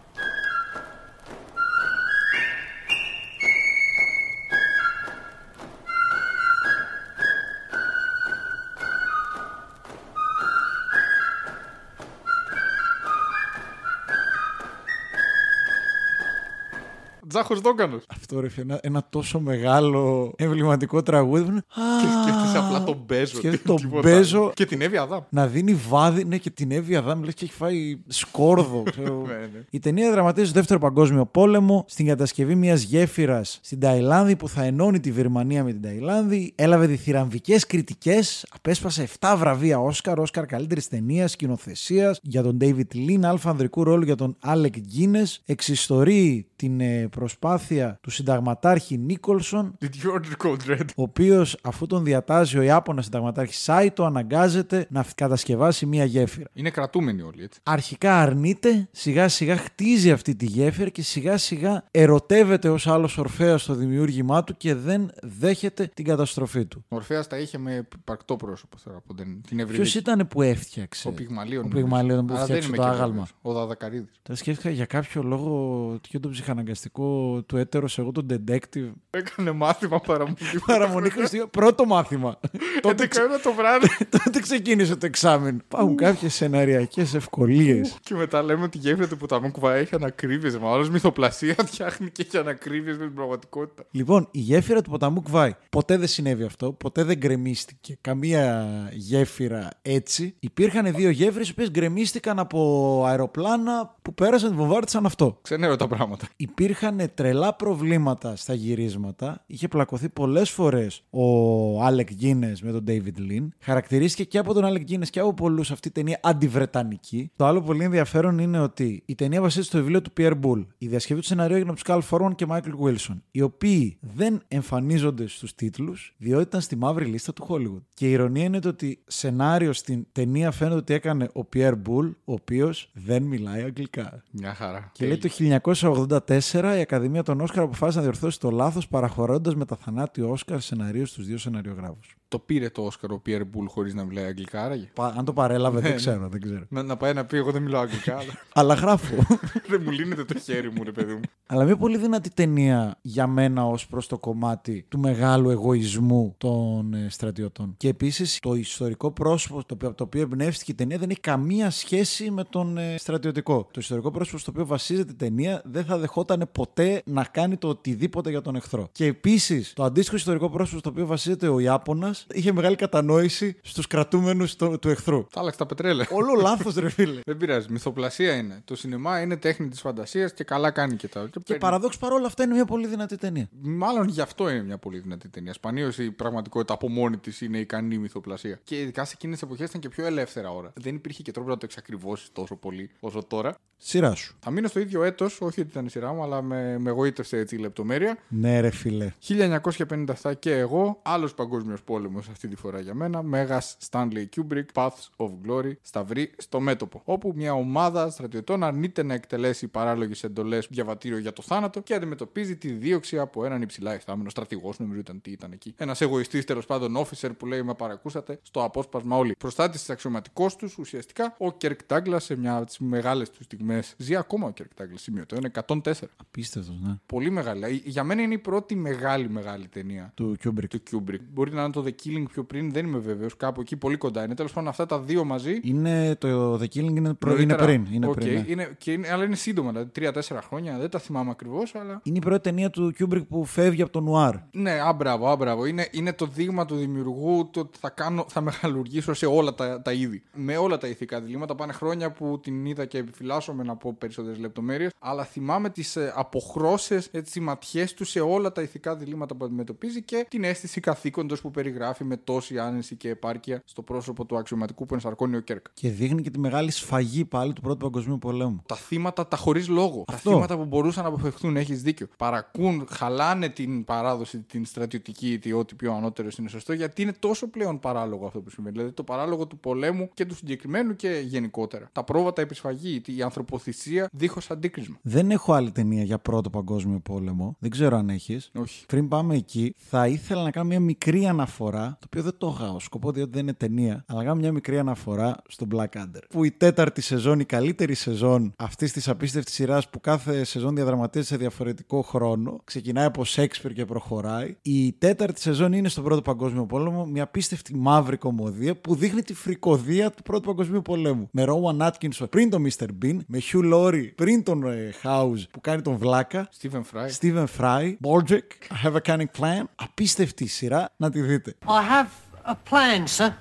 [17.32, 18.04] Τζάχος Δόγκανος.
[18.08, 21.42] Αυτό ρε φίλε, ένα, ένα τόσο μεγάλο εμβληματικό τραγούδι.
[21.44, 23.26] που είναι, Και «Α, σκέφτεσαι απλά τον Μπέζο.
[23.36, 24.38] σκέφτεσαι τι- τον τίποτα Μπέζο.
[24.40, 24.52] άλλο.
[24.54, 25.20] Και την Εύη Αδάμ.
[25.28, 28.82] να δίνει βάδι, ναι, και την Εύη Αδάμ λες και έχει φάει σκόρδο.
[28.90, 29.24] ξέρω.
[29.26, 29.60] Ναι, ναι.
[29.70, 34.62] Η ταινία δραματίζει στο δεύτερο παγκόσμιο πόλεμο, στην κατασκευή μιας γέφυρας στην Ταϊλάνδη που θα
[34.64, 36.52] ενώνει τη Βερμανία με την Ταϊλάνδη.
[36.54, 43.22] Έλαβε διθυραμβικέ κριτικές, απέσπασε 7 βραβεία Όσκαρ, Όσκαρ καλύτερης ταινίας, σκηνοθεσίας για τον David Lean,
[43.22, 45.36] αλφα ανδρικού ρόλου για τον Alec Guinness.
[45.44, 50.84] Εξιστορεί την ε, προσπάθεια του συνταγματάρχη Νίκολσον Did you order code red?
[50.96, 56.48] ο οποίος, αφού τον διατάζει ο Ιάπωνας συνταγματάρχης Σάιτο, αναγκάζεται να κατασκευάσει μία γέφυρα.
[56.52, 57.60] Είναι κρατούμενοι όλοι έτσι.
[57.62, 63.62] Αρχικά αρνείται, σιγά σιγά χτίζει αυτή τη γέφυρα και σιγά σιγά ερωτεύεται ως άλλος Ορφέας
[63.62, 66.84] στο δημιούργημά του και δεν δέχεται την καταστροφή του.
[66.88, 69.98] Ο Ορφέας τα είχε με υπαρκτό πρόσωπο τώρα από την, την Ποιος Ευρυδίκη.
[69.98, 71.64] ήταν που έφτιαξε; Ο Πυγμαλίων.
[71.64, 73.08] Ο Πυγμαλίων που Αλλά δεν έφτιαξε είμαι το και άγαλμα.
[73.12, 73.32] βέβαιος.
[73.42, 74.20] Ο Δαδακαρίδης.
[74.22, 78.92] Τα σκέφτηκα για κάποιο λόγο και τον ψυχαναγκαστικό του έτερος εγώ τον detective.
[79.10, 80.36] Έκανε μάθημα παραμονή.
[80.66, 81.46] Παραμονή Χριστιανό.
[81.46, 82.40] Πρώτο μάθημα.
[82.80, 83.88] τότε, 11 ώρα το βράδυ.
[84.24, 85.58] τότε ξεκίνησε το εξάμεινο.
[85.64, 87.96] Υπάρχουν κάποιες σεναριακές ευκολίες.
[88.02, 90.58] και μετά λέμε ότι η γέφυρα του ποταμού Κβάι έχει ανακρίβειες.
[90.58, 93.84] Μα όλος μυθοπλασία φτιάχνει και έχει ανακρίβειες με την πραγματικότητα.
[93.90, 95.54] Λοιπόν, η γέφυρα του ποταμού Κβάι.
[95.70, 96.72] Ποτέ δεν συνέβη αυτό.
[96.72, 100.34] Ποτέ δεν γκρεμίστηκε καμία γέφυρα έτσι.
[100.40, 105.38] Υπήρχαν δύο γέφυρες οι οποίες γκρεμίστηκαν από αεροπλάνα που πέρασαν και βομβάρδισαν αυτό.
[105.42, 106.28] Ξενέρωτα πράγματα.
[106.36, 109.44] Υπήρχαν τρελά προβλήματα στα γυρίσματα.
[109.46, 113.48] Είχε πλακωθεί πολλές φορές ο Άλεκ Γκίνες με τον David Lean.
[113.60, 117.30] Χαρακτηρίστηκε και από τον Άλεκ Γκίνες και από πολλούς αυτή η ταινία αντιβρετανική.
[117.36, 120.66] Το άλλο πολύ ενδιαφέρον είναι ότι η ταινία βασίζεται στο βιβλίο του Pierre Boulle.
[120.78, 124.42] Η διασκευή του σενάριου έγινε από τους Carl Foreman και Michael Wilson, οι οποίοι δεν
[124.48, 127.82] εμφανίζονται στους τίτλους διότι ήταν στη μαύρη λίστα του Hollywood.
[127.94, 132.14] Και η ηρωνία είναι το ότι σενάριο στην ταινία φαίνεται ότι έκανε ο Pierre Bull,
[132.24, 133.91] ο οποίος δεν μιλάει αγγλικά.
[134.30, 134.90] Μια χαρά.
[134.92, 139.64] Και λέει το 1984 η Ακαδημία των Όσκαρ αποφάσισε να διορθώσει το λάθος παραχωρώντας με
[139.64, 142.16] τα θανάτιο Όσκαρ σεναρίου στους δύο σεναριογράφους.
[142.32, 145.80] Το πήρε το Όσκαρ ο Πιέρ Μπουλ χωρίς να μιλάει αγγλικά, άραγε; Αν το παρέλαβε,
[145.80, 146.64] δεν Ναι, ξέρω, δεν ξέρω.
[146.68, 148.16] Να, να πάει να πει: Εγώ δεν μιλάω αγγλικά.
[148.16, 149.14] αλλά Αλλά γράφω.
[149.70, 151.20] δεν μου λύνεται το χέρι μου, ρε παιδί μου.
[151.46, 156.94] Αλλά μια πολύ δυνατή ταινία για μένα ως προς το κομμάτι του μεγάλου εγωισμού των
[156.94, 157.74] ε, στρατιωτών.
[157.76, 161.20] Και επίσης το ιστορικό πρόσωπο το οποίο, από το οποίο εμπνεύστηκε η ταινία δεν έχει
[161.20, 163.68] καμία σχέση με τον ε, στρατιωτικό.
[163.70, 167.68] Το ιστορικό πρόσωπο στο οποίο βασίζεται η ταινία δεν θα δεχόταν ποτέ να κάνει το
[167.68, 168.88] οτιδήποτε για τον εχθρό.
[168.92, 173.86] Και επίσης το αντίστοιχο ιστορικό πρόσωπο στο οποίο βασίζεται ο Ιάπωνας είχε μεγάλη κατανόηση στους
[173.86, 175.26] κρατούμενους του εχθρού.
[175.32, 176.06] Τα άλλαξε τα πετρέλαια.
[176.10, 177.20] Όλο λάθος, ρε φίλε.
[177.26, 177.66] Δεν πειράζει.
[177.70, 178.60] Μυθοπλασία είναι.
[178.64, 181.28] Το σινεμά είναι τέχνη της φαντασίας και καλά κάνει και τα.
[181.32, 183.48] Και παίρνει- παραδόξως παρόλα αυτά είναι μια πολύ δυνατή ταινία.
[183.60, 185.52] Μάλλον γι' αυτό είναι μια πολύ δυνατή ταινία.
[185.52, 188.60] Σπανίως η πραγματικότητα από μόνη της είναι ικανή μυθοπλασία.
[188.64, 190.72] Και ειδικά σε εκείνες τις εποχές ήταν και πιο ελεύθερα ώρα.
[190.74, 193.54] Δεν υπήρχε και τρόπος να το εξακριβώσεις τόσο πολύ όσο τώρα.
[193.84, 194.36] Σειρά σου.
[194.40, 197.36] Θα μείνω στο ίδιο έτος, όχι ότι ήταν η σειρά μου, αλλά με, με εγωίτευσε
[197.36, 198.18] έτσι η λεπτομέρεια.
[198.28, 199.12] Ναι, ρε φίλε.
[199.28, 203.22] 1957 και εγώ, άλλος παγκόσμιος πόλεμος πόλεμο αυτή τη φορά για μένα.
[203.22, 207.02] Μέγας Stanley Kubrick, Paths of Glory, σταυρί στο μέτωπο.
[207.04, 212.56] Όπου μια ομάδα στρατιωτών αρνείται να εκτελέσει παράλογες εντολές διαβατήριο για το θάνατο και αντιμετωπίζει
[212.56, 215.74] τη δίωξη από έναν υψηλά εφτάμενο στρατηγός, νομίζω ήταν τι ήταν εκεί.
[215.76, 219.34] Ένας εγωιστής τέλος πάντων officer που λέει Με παρακούσατε στο απόσπασμα όλοι.
[219.38, 223.94] Προστάτη της αξιωματικός τους ουσιαστικά ο Κερκ Ντάγκλας σε μια από τις μεγάλες του στιγμές.
[223.98, 225.92] Ζει ακόμα ο Κερκ Ντάγκλας σημειωτό, είναι 104.
[226.16, 226.94] Απίστευτος, ναι.
[227.06, 227.64] Πολύ μεγάλη.
[227.64, 230.68] Ε, Για μένα είναι η πρώτη μεγάλη μεγάλη ταινία Του Kubrick.
[230.68, 231.20] του Kubrick.
[231.32, 233.36] Μπορεί να είναι το The Killing πιο πριν, δεν είμαι βέβαιος.
[233.36, 234.34] Κάπου εκεί πολύ κοντά είναι.
[234.34, 235.60] Τέλος πάντων, αυτά τα δύο μαζί.
[235.62, 237.30] Είναι το The Killing είναι, προ...
[237.30, 237.64] είναι νωρίτερα.
[237.64, 237.86] πριν.
[237.92, 238.44] Είναι Οκ, πριν ναι.
[238.46, 240.78] είναι, και είναι, αλλά είναι σύντομα, δηλαδή τρία-τέσσερα χρόνια.
[240.78, 242.00] Δεν τα θυμάμαι ακριβώς, αλλά.
[242.02, 244.34] Είναι η πρώτη ταινία του Kubrick που φεύγει από το νουάρ.
[244.50, 245.66] Ναι, α μπράβο, α μπράβο.
[245.66, 249.82] Είναι, είναι το δείγμα του δημιουργού το ότι θα, κάνω, θα μεγαλουργήσω σε όλα τα,
[249.82, 250.22] τα είδη.
[250.34, 251.54] Με όλα τα ηθικά διλήμματα.
[251.54, 254.90] Πάνε χρόνια που την είδα και επιφυλάσσομαι να πω περισσότερες λεπτομέρειες.
[254.98, 260.02] Αλλά θυμάμαι τις ε, αποχρώσεις, τις ματιές του σε όλα τα ηθικά διλήμματα που αντιμετωπίζει
[260.02, 264.86] και την αίσθηση καθήκοντος που περιγράφει με τόση άνεση και επάρκεια στο πρόσωπο του αξιωματικού
[264.86, 265.66] που ενσαρκώνει ο Κερκ.
[265.74, 268.62] Και δείχνει και τη μεγάλη σφαγή πάλι του Πρώτου Παγκοσμίου Πολέμου.
[268.66, 270.04] Τα θύματα τα χωρίς λόγο.
[270.08, 270.30] Αυτό.
[270.30, 272.06] Τα θύματα που μπορούσαν να αποφευχθούν, έχεις δίκιο.
[272.16, 277.46] Παρακούν, χαλάνε την παράδοση, την στρατιωτική, ή ό,τι πιο ανώτερος είναι σωστό, γιατί είναι τόσο
[277.48, 278.76] πλέον παράλογο αυτό που συμβαίνει.
[278.76, 281.88] Δηλαδή το παράλογο του πολέμου και του συγκεκριμένου και γενικότερα.
[281.92, 284.96] Τα πρόβατα επισφαγή, η ανθρωποθυσία δίχως αντίκρισμα.
[285.02, 287.56] Δεν έχω άλλη ταινία για Πρώτο Παγκόσμιο Πόλεμο.
[287.58, 288.50] Δεν ξέρω αν έχεις.
[288.54, 288.86] Όχι.
[288.86, 292.70] Πριν πάμε εκεί, θα ήθελα να κάνω μια μικρή αναφορά, το οποίο δεν το είχα
[292.70, 296.20] ως σκοπό διότι δεν είναι ταινία, αλλά να κάνω μια μικρή αναφορά στο Blackadder.
[296.28, 301.30] Που η τέταρτη σεζόν, η καλύτερη σεζόν αυτής της απίστευτης σειράς που κάθε σεζόν διαδραματίζεται
[301.30, 304.56] σε διαφορετικό χρόνο, ξεκινάει από Σέξπιρ και προχωράει.
[304.62, 309.34] Η τέταρτη σεζόν είναι στον Πρώτο Παγκόσμιο Πόλεμο, μια απίστευτη μαύρη κομμωδία που δείχνει τη
[309.34, 311.28] φρικοδία του Πρώτου Παγκοσμίου Πολέμου.
[311.30, 312.86] Με Rowan Atkinson πριν τον Mr.
[313.02, 316.48] Bean, με Hugh Laurie πριν τον ε, House που κάνει τον Βλάκα.
[316.60, 317.08] Stephen Fry.
[317.20, 319.64] Stephen Fry, Bojack, I have a cunning plan.
[319.74, 321.54] Απίστευτη σειρά, να τη δείτε.
[321.66, 322.10] I have
[322.44, 323.34] a plan, sir.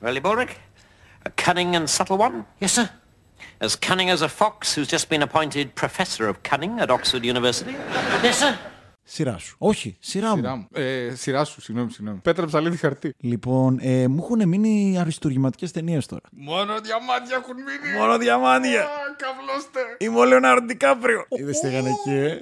[0.00, 0.58] Really, Bulrick?
[1.26, 2.46] A cunning and subtle one?
[2.60, 2.88] Yes, sir.
[3.60, 7.74] As cunning as a fox who's just been appointed Professor of Cunning at Oxford University?
[8.22, 8.58] Yes, sir.
[9.08, 9.56] Σειρά σου.
[9.58, 10.36] Όχι, σειρά μου.
[10.36, 10.66] Σειρά μου.
[10.72, 12.18] Ε, σειρά σου, συγγνώμη, συγγνώμη.
[12.22, 13.14] Πέτρα ψαλίδι χαρτί.
[13.20, 16.22] Λοιπόν, ε, μου έχουν μείνει αριστουργηματικέ ταινίες τώρα.
[16.30, 17.98] Μόνο διαμάντια έχουν μείνει.
[17.98, 18.82] Μόνο διαμάντια.
[18.82, 18.86] Α,
[19.16, 19.80] Καβλώστε.
[19.98, 21.26] Είμαι ο Λεωνάρντο Ντικάπριο.
[21.28, 22.40] Είδες τι έκανε εκεί, ε;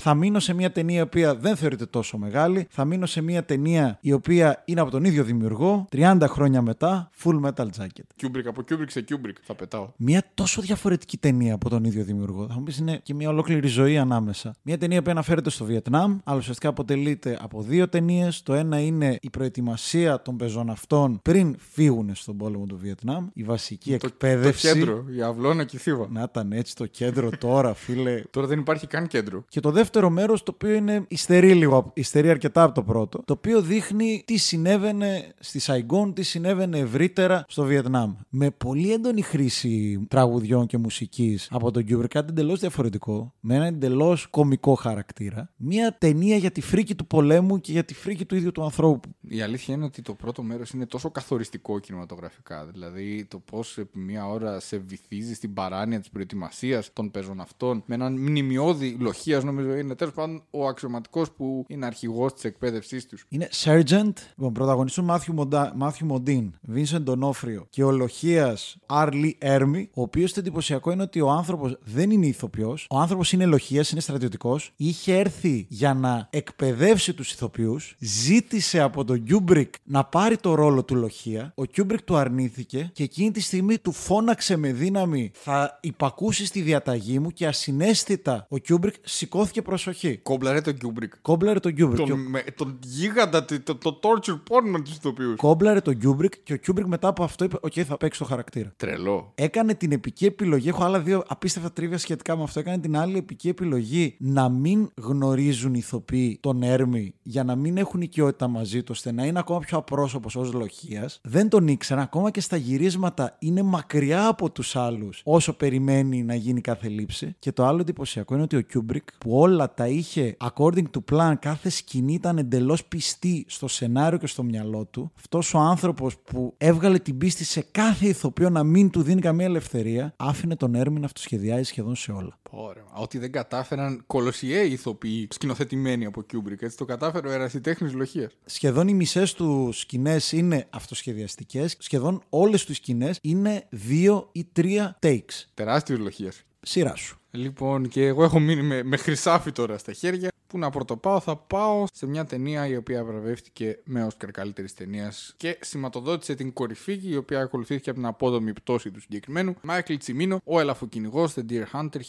[0.00, 2.66] Θα μείνω σε μια ταινία η οποία δεν θεωρείται τόσο μεγάλη.
[2.70, 7.10] Θα μείνω σε μια ταινία η οποία είναι από τον ίδιο δημιουργό, 30 χρόνια μετά,
[7.24, 8.22] Full Metal Jacket.
[8.22, 9.36] Kubrick από Kubrick σε Kubrick.
[9.42, 9.88] Θα πετάω.
[9.96, 12.46] Μια τόσο διαφορετική ταινία από τον ίδιο δημιουργό.
[12.48, 14.54] Θα μου πεις είναι και μια ολόκληρη ζωή ανάμεσα.
[14.62, 18.42] Μια ταινία που αναφέρεται στο Βιετνάμ, αλλά ουσιαστικά αποτελείται από δύο ταινίες.
[18.42, 23.26] Το ένα είναι η προετοιμασία των πεζοναυτών πριν φύγουν στον πόλεμο του Βιετνάμ.
[23.32, 24.72] Η βασική Το, το εκπαίδευση.
[24.72, 26.06] κέντρο, η αυλώνα και η θύβα.
[26.10, 28.22] Να ήταν έτσι το κέντρο τώρα, φίλε.
[28.30, 29.44] Τώρα δεν υπάρχει καν κέντρο.
[29.48, 33.32] Και το δεύτερο μέρος, το οποίο είναι υστερεί λίγο, υστερεί αρκετά από το πρώτο, το
[33.32, 38.14] οποίο δείχνει τι συνέβαινε στη Σαϊγκόν, τι συνέβαινε ευρύτερα στο Βιετνάμ.
[38.28, 43.66] Με πολύ έντονη χρήση τραγουδιών και μουσικής από τον Kubrick, κάτι εντελώς διαφορετικό, με ένα
[43.66, 45.50] εντελώς κομικό χαρακτήρα.
[45.56, 49.10] Μια ταινία για τη φρίκη του πολέμου και για τη φρίκη του ίδιου του ανθρώπου.
[49.28, 52.66] Η αλήθεια είναι ότι το πρώτο μέρος είναι τόσο καθοριστικό κινηματογραφικά.
[52.72, 57.94] Δηλαδή το πώς επί μία ώρα σε βυθίζει στην παράνοια της προετοιμασίας των πεζοναυτών με
[57.94, 63.24] έναν μνημειώδη λοχίας, νομίζω είναι τέλος πάντων ο αξιωματικός που είναι αρχηγός της εκπαίδευσής τους.
[63.28, 65.72] Είναι Sergeant, λοιπόν, πρωταγωνιστούν Μάθιου, Μοντα...
[65.76, 71.20] Μάθιου Μοντίν, Vincent Ντονόφριο και ο λοχίας Άρλι Έρμι, ο οποίος το εντυπωσιακό είναι ότι
[71.20, 76.28] ο άνθρωπος δεν είναι ηθοποιός, ο άνθρωπος είναι λοχίας, είναι στρατιωτικός, είχε έρθει για να
[76.30, 82.02] εκπαιδεύσει τους ηθοποιούς, ζήτησε από τον Κιούμπρικ να πάρει το ρόλο του λοχία, ο Κιούμπρικ
[82.02, 87.30] του αρνήθηκε και εκείνη τη στιγμή του φώναξε με δύναμη θα υπακούσεις στη διαταγή μου
[87.30, 90.16] και ασυναίσθητα ο Κιούμπρικ σηκώθηκε προσοχή.
[90.16, 91.08] Κόμπλαρε τον Kubrick.
[91.22, 92.06] Κόμπλαρε τον Κιούμπρικ.
[92.06, 95.36] Τον, με, τον γίγαντα, το, το, το torture porn με τους ηθοποιούς.
[95.36, 98.72] Κόμπλαρε τον Κιούμπρικ και ο Κιούμπρικ μετά από αυτό είπε: Οκ, θα παίξεις το χαρακτήρα.
[98.76, 99.32] Τρελό.
[99.34, 100.68] Έκανε την επική επιλογή.
[100.68, 102.60] Έχω άλλα δύο απίστευτα trivia σχετικά με αυτό.
[102.60, 107.76] Έκανε την άλλη επική επιλογή να μην γνωρίζουν οι ηθοποιοί τον Έρμι για να μην
[107.76, 111.10] έχουν οικειότητα μαζί τους, ώστε να είναι ακόμα πιο απρόσωπος ως λοχίας.
[111.22, 112.02] Δεν τον ήξερα.
[112.02, 117.36] Ακόμα και στα γυρίσματα είναι μακριά από τους άλλους όσο περιμένει να γίνει κάθε λήψη.
[117.38, 121.34] Και το άλλο εντυπωσιακό είναι ότι ο Κιούμπρικ που όλα τα είχε according to plan,
[121.40, 125.12] κάθε σκηνή ήταν εντελώς πιστή στο σενάριο και στο μυαλό του.
[125.18, 129.46] Αυτός ο άνθρωπος που έβγαλε την πίστη σε κάθε ηθοποιό να μην του δίνει καμία
[129.46, 132.38] ελευθερία, άφηνε τον Έρμη να αυτοσχεδιάζει σχεδόν σε όλα.
[132.50, 132.84] Ωραία.
[132.92, 136.62] Ότι δεν κατάφεραν κολοσιαίοι ηθοποιοί σκηνοθετημένοι από Kubrick.
[136.62, 138.30] Έτσι το κατάφερε ο ερασιτέχνης λοχεία.
[138.44, 141.76] Σχεδόν οι μισές του σκηνές είναι αυτοσχεδιαστικές.
[141.78, 145.44] Σχεδόν όλες του σκηνές είναι δύο ή τρία takes.
[145.54, 146.32] Τεράστιος λοχεία.
[146.60, 147.17] Σειρά σου.
[147.30, 150.30] Λοιπόν, και εγώ έχω μείνει με, με χρυσάφι τώρα στα χέρια.
[150.48, 155.34] Πού να πρωτοπάω, θα πάω σε μια ταινία η οποία βραβεύτηκε με Όσκαρ καλύτερης ταινίας
[155.36, 159.54] και σηματοδότησε την κορυφή η οποία ακολουθήθηκε από την απόδομη πτώση του συγκεκριμένου.
[159.62, 162.00] Μάικλ Τσιμίνο, Ο Ελαφοκυνηγός, The Deer Hunter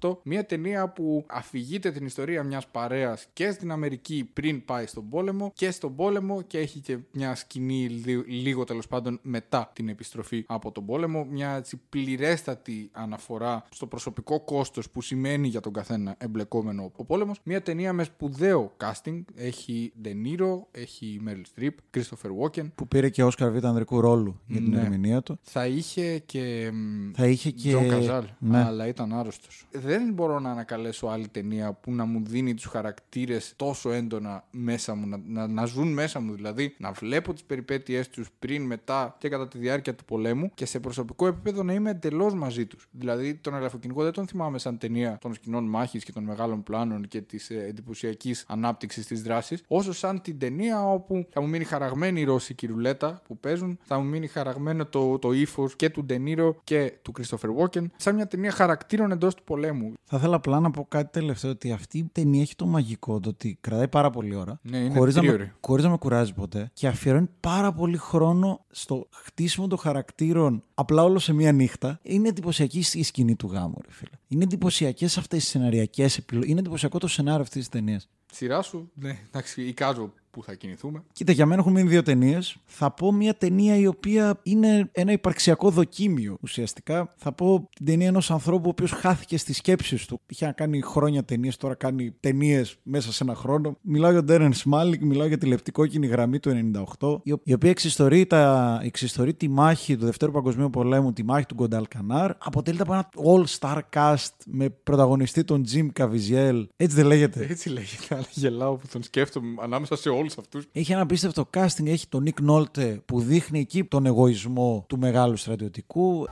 [0.00, 0.18] 1978.
[0.22, 5.52] Μια ταινία που αφηγείται την ιστορία μιας παρέας και στην Αμερική πριν πάει στον πόλεμο
[5.54, 10.44] και στον πόλεμο και έχει και μια σκηνή λι- λίγο τέλος πάντων μετά την επιστροφή
[10.48, 11.24] από τον πόλεμο.
[11.24, 17.20] Μια έτσι πληρέστατη αναφορά στο προσωπικό κόστος που σημαίνει για τον καθένα εμπλεκόμενο ο πόλεμος.
[17.42, 19.22] Μια ταινία με σπουδαίο casting.
[19.34, 22.70] Έχει De Niro, έχει Meryl Streep, Christopher Walken.
[22.74, 24.80] Που πήρε και Όσκαρ Β' ανδρικού ρόλου για την Ναι.
[24.80, 25.38] ερμηνεία του.
[25.42, 26.70] Θα είχε και.
[26.72, 28.64] μ, Θα είχε και- Τζον Καζάλ, ναι.
[28.64, 29.66] αλλά ήταν άρρωστος.
[29.70, 34.94] Δεν μπορώ να ανακαλέσω άλλη ταινία που να μου δίνει τους χαρακτήρες τόσο έντονα μέσα
[34.94, 39.16] μου, να, να, να ζουν μέσα μου δηλαδή, να βλέπω τις περιπέτειές τους πριν, μετά
[39.18, 42.88] και κατά τη διάρκεια του πολέμου και σε προσωπικό επίπεδο να είμαι εντελώς μαζί τους.
[42.90, 47.08] Δηλαδή, τον Ελαφοκυνηγό δεν τον θυμάμαι σαν ταινία των σκηνών μάχης και των μεγάλων πλάνων
[47.12, 51.64] και της ε, εντυπωσιακής ανάπτυξης της δράσης, όσο σαν την ταινία όπου θα μου μείνει
[51.64, 56.04] χαραγμένη η ρώσικη ρουλέτα που παίζουν, θα μου μείνει χαραγμένο το, το ύφος και του
[56.04, 59.92] Ντενίρο και του Christopher Walken, σαν μια ταινία χαρακτήρων εντός του πολέμου.
[60.04, 63.28] Θα ήθελα απλά να πω κάτι τελευταίο ότι αυτή η ταινία έχει το μαγικό το
[63.28, 64.58] ότι κρατάει πάρα πολύ ώρα.
[64.62, 65.52] Ναι, είναι χωρίς, να με, τρίωρη.
[65.60, 71.02] χωρίς να με κουράζει ποτέ και αφιερώνει πάρα πολύ χρόνο στο χτίσιμο των χαρακτήρων απλά
[71.02, 71.98] όλο σε μία νύχτα.
[72.02, 74.16] Είναι εντυπωσιακή η σκηνή του γάμου, ρε φίλε.
[74.32, 76.50] Είναι εντυπωσιακές αυτές οι σεναριακές επιλογέ.
[76.50, 78.08] Είναι εντυπωσιακό το σενάριο αυτής της ταινίας.
[78.32, 81.02] Σειρά σου, ναι, εντάξει, εικάζω που θα κινηθούμε.
[81.12, 82.56] Κοίτα, για μένα έχουν μείνει δύο ταινίες.
[82.64, 87.14] Θα πω μια ταινία η οποία είναι ένα υπαρξιακό δοκίμιο ουσιαστικά.
[87.16, 90.20] Θα πω την ταινία ενός ανθρώπου ο οποίος χάθηκε στις σκέψεις του.
[90.26, 93.76] Είχε να κάνει χρόνια ταινίες, τώρα κάνει ταινίες μέσα σε ένα χρόνο.
[93.80, 96.50] Μιλάω για τον Ντέρεν Σμάλικ, μιλάω για τη λεπτικόκινη γραμμή του
[96.98, 101.22] 98, η ο- η οποία εξιστορεί, τα, εξιστορεί τη μάχη του Δευτέρου Παγκοσμίου Πολέμου, τη
[101.24, 102.30] μάχη του Γκονταλκανάρ.
[102.38, 106.64] Αποτελείται από ένα all-star cast με πρωταγωνιστή τον Jim Caviezel.
[106.76, 107.46] Έτσι δεν λέγεται.
[107.48, 110.66] Έτσι λέγεται, αλλά γελάω που τον σκέφτομαι ανάμεσα σε όλου αυτούς.
[110.72, 111.86] Έχει ένα απίστευτο casting.
[111.86, 116.26] Έχει τον Nick Nolte που δείχνει εκεί τον εγωισμό του μεγάλου στρατιωτικού.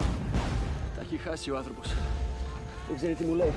[0.96, 1.86] Τα έχει χάσει ο άνθρωπος.
[2.88, 3.52] Δεν ξέρει τι μου λέει.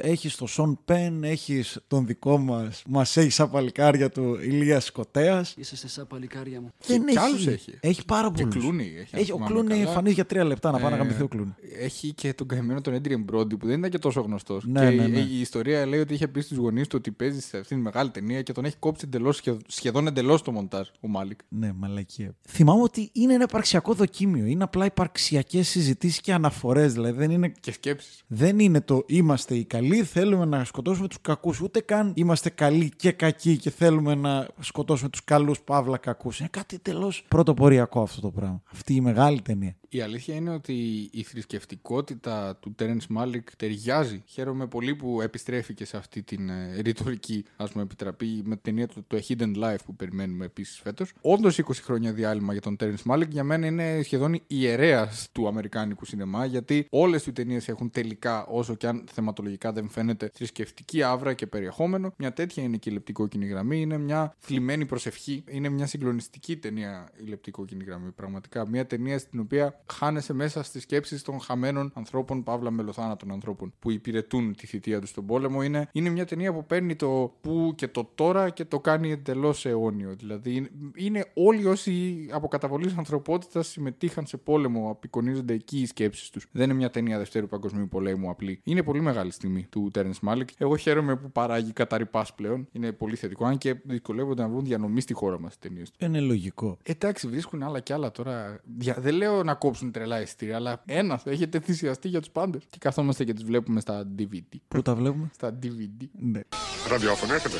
[0.00, 2.82] Έχεις τον Σον Πεν, έχεις τον δικό μας.
[2.88, 5.44] Μας έχει σαν παλικάρια του Ηλίας Σκοτέα.
[5.56, 6.72] Είσαστε σαν παλικάρια μου.
[6.86, 7.72] Δεν κι άλλους έχει.
[7.80, 8.62] Έχει πάρα Και πολλούς.
[8.64, 9.80] Κλούνι έχει, αν ο θυμάμαι Κλούνι καλά.
[9.80, 11.54] εμφανίζει για τρία λεπτά να πάει να Ε, γαμηθεί ο Κλούνι.
[11.80, 14.64] Έχει και τον καημένο τον Έντριεν Μπρόντι που δεν ήταν και τόσο γνωστός.
[14.66, 15.18] Ναι, και ναι, η- ναι.
[15.18, 18.10] Η, ιστορία λέει ότι είχε πει στους γονείς του ότι παίζει σε αυτήν τη μεγάλη
[18.10, 21.38] ταινία και τον έχει κόψει εντελώς, σχεδόν εντελώς το μοντάζ ο Μάλικ.
[21.48, 22.34] Ναι, μαλακία.
[22.48, 24.44] Θυμάμαι ότι είναι ένα υπαρξιακό δοκίμιο.
[24.46, 26.92] Είναι απλά υπαρξιακές συζητήσεις και αναφορές.
[26.92, 28.22] Δηλαδή δεν είναι Και σκέψεις.
[28.26, 31.60] Δεν είναι το είμαστε οι καλοί, θέλουμε να σκοτώσουμε τους κακούς.
[31.60, 36.38] Ούτε καν είμαστε καλοί και κακοί και θέλουμε να σκοτώσουμε τους καλούς παύλα κακούς.
[36.38, 38.62] Είναι κάτι τελώς πρωτοποριακό αυτό το πράγμα.
[38.72, 39.76] Αυτή η μεγάλη ταινία.
[39.96, 44.22] Η αλήθεια είναι ότι η θρησκευτικότητα του Terence Malick ταιριάζει.
[44.26, 48.62] Χαίρομαι πολύ που επιστρέφει και σε αυτή την ε, ρητορική ας πούμε, επιτραπή με την
[48.62, 51.12] ταινία του το A Hidden Life που περιμένουμε επίσης φέτος.
[51.20, 56.04] Όντως 20 χρόνια διάλειμμα για τον Terence Malick για μένα είναι σχεδόν ιερέα του αμερικάνικου
[56.04, 61.34] σινεμά γιατί όλες του ταινίες έχουν τελικά, όσο και αν θεματολογικά δεν φαίνεται, θρησκευτική άβρα
[61.34, 62.12] και περιεχόμενο.
[62.16, 63.80] Μια τέτοια είναι και η λεπτικόκινη γραμμή.
[63.80, 65.44] Είναι μια θλιμμένη προσευχή.
[65.48, 68.10] Είναι μια συγκλονιστική ταινία η λεπτικόκινη γραμμή.
[68.10, 68.68] Πραγματικά.
[68.68, 73.90] Μια ταινία στην οποία χάνεσαι μέσα στις σκέψεις των χαμένων ανθρώπων, παύλα μελοθάνατων ανθρώπων που
[73.90, 75.62] υπηρετούν τη θητεία τους στον πόλεμο.
[75.62, 79.66] Είναι, είναι μια ταινία που παίρνει το που και το τώρα και το κάνει εντελώς
[79.66, 80.14] αιώνιο.
[80.18, 86.30] Δηλαδή είναι, είναι όλοι όσοι από καταβολή ανθρωπότητας συμμετείχαν σε πόλεμο, απεικονίζονται εκεί οι σκέψεις
[86.30, 86.46] τους.
[86.52, 88.60] Δεν είναι μια ταινία Δευτέρου Παγκοσμίου Πολέμου απλή.
[88.64, 90.44] Είναι πολύ μεγάλη στιγμή του Terence Malick.
[90.58, 92.68] Εγώ χαίρομαι που παράγει καταρρυπά πλέον.
[92.72, 96.04] Είναι πολύ θετικό, αν και δυσκολεύονται να βρουν διανομή στη χώρα μας ταινίες του.
[96.04, 96.78] Είναι λογικό.
[96.82, 98.60] Εντάξει, βρίσκουν άλλα κι άλλα τώρα.
[98.76, 102.62] Δια- Δεν λέω να κόψουν τρελά εισιτήρια, αλλά ένας θα έχετε θυσιαστεί για τους πάντες.
[102.70, 104.56] Και καθόμαστε και τους βλέπουμε στα DVD.
[104.68, 106.06] Πού τα βλέπουμε; Στα DVD.
[106.12, 106.40] Ναι.
[106.88, 107.54] Ραδιόφωνο έχετε;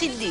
[0.00, 0.22] CD.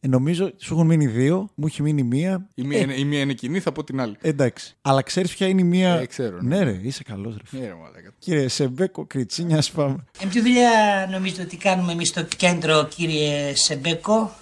[0.00, 2.48] Ε, νομίζω σου έχουν μείνει δύο, μου έχει μείνει μία.
[2.54, 4.16] Η μία, είναι, η μία είναι κοινή, θα πω την άλλη.
[4.20, 4.76] Εντάξει.
[4.82, 5.94] Αλλά ξέρεις ποια είναι η μία.
[5.94, 6.56] Ε, ξέρω, ναι.
[6.56, 7.42] ναι, ρε, είσαι καλός, ρε.
[7.44, 7.60] φίλε.
[7.60, 8.12] Ναι, ρε, μαλάκα.
[8.18, 10.04] Κύριε Σεμπέκο, Κριτσίνια, πάμε.
[10.20, 14.34] Ε, ποια δουλειά νομίζετε ότι κάνουμε εμείς στο κέντρο, κύριε Σεμπέκο;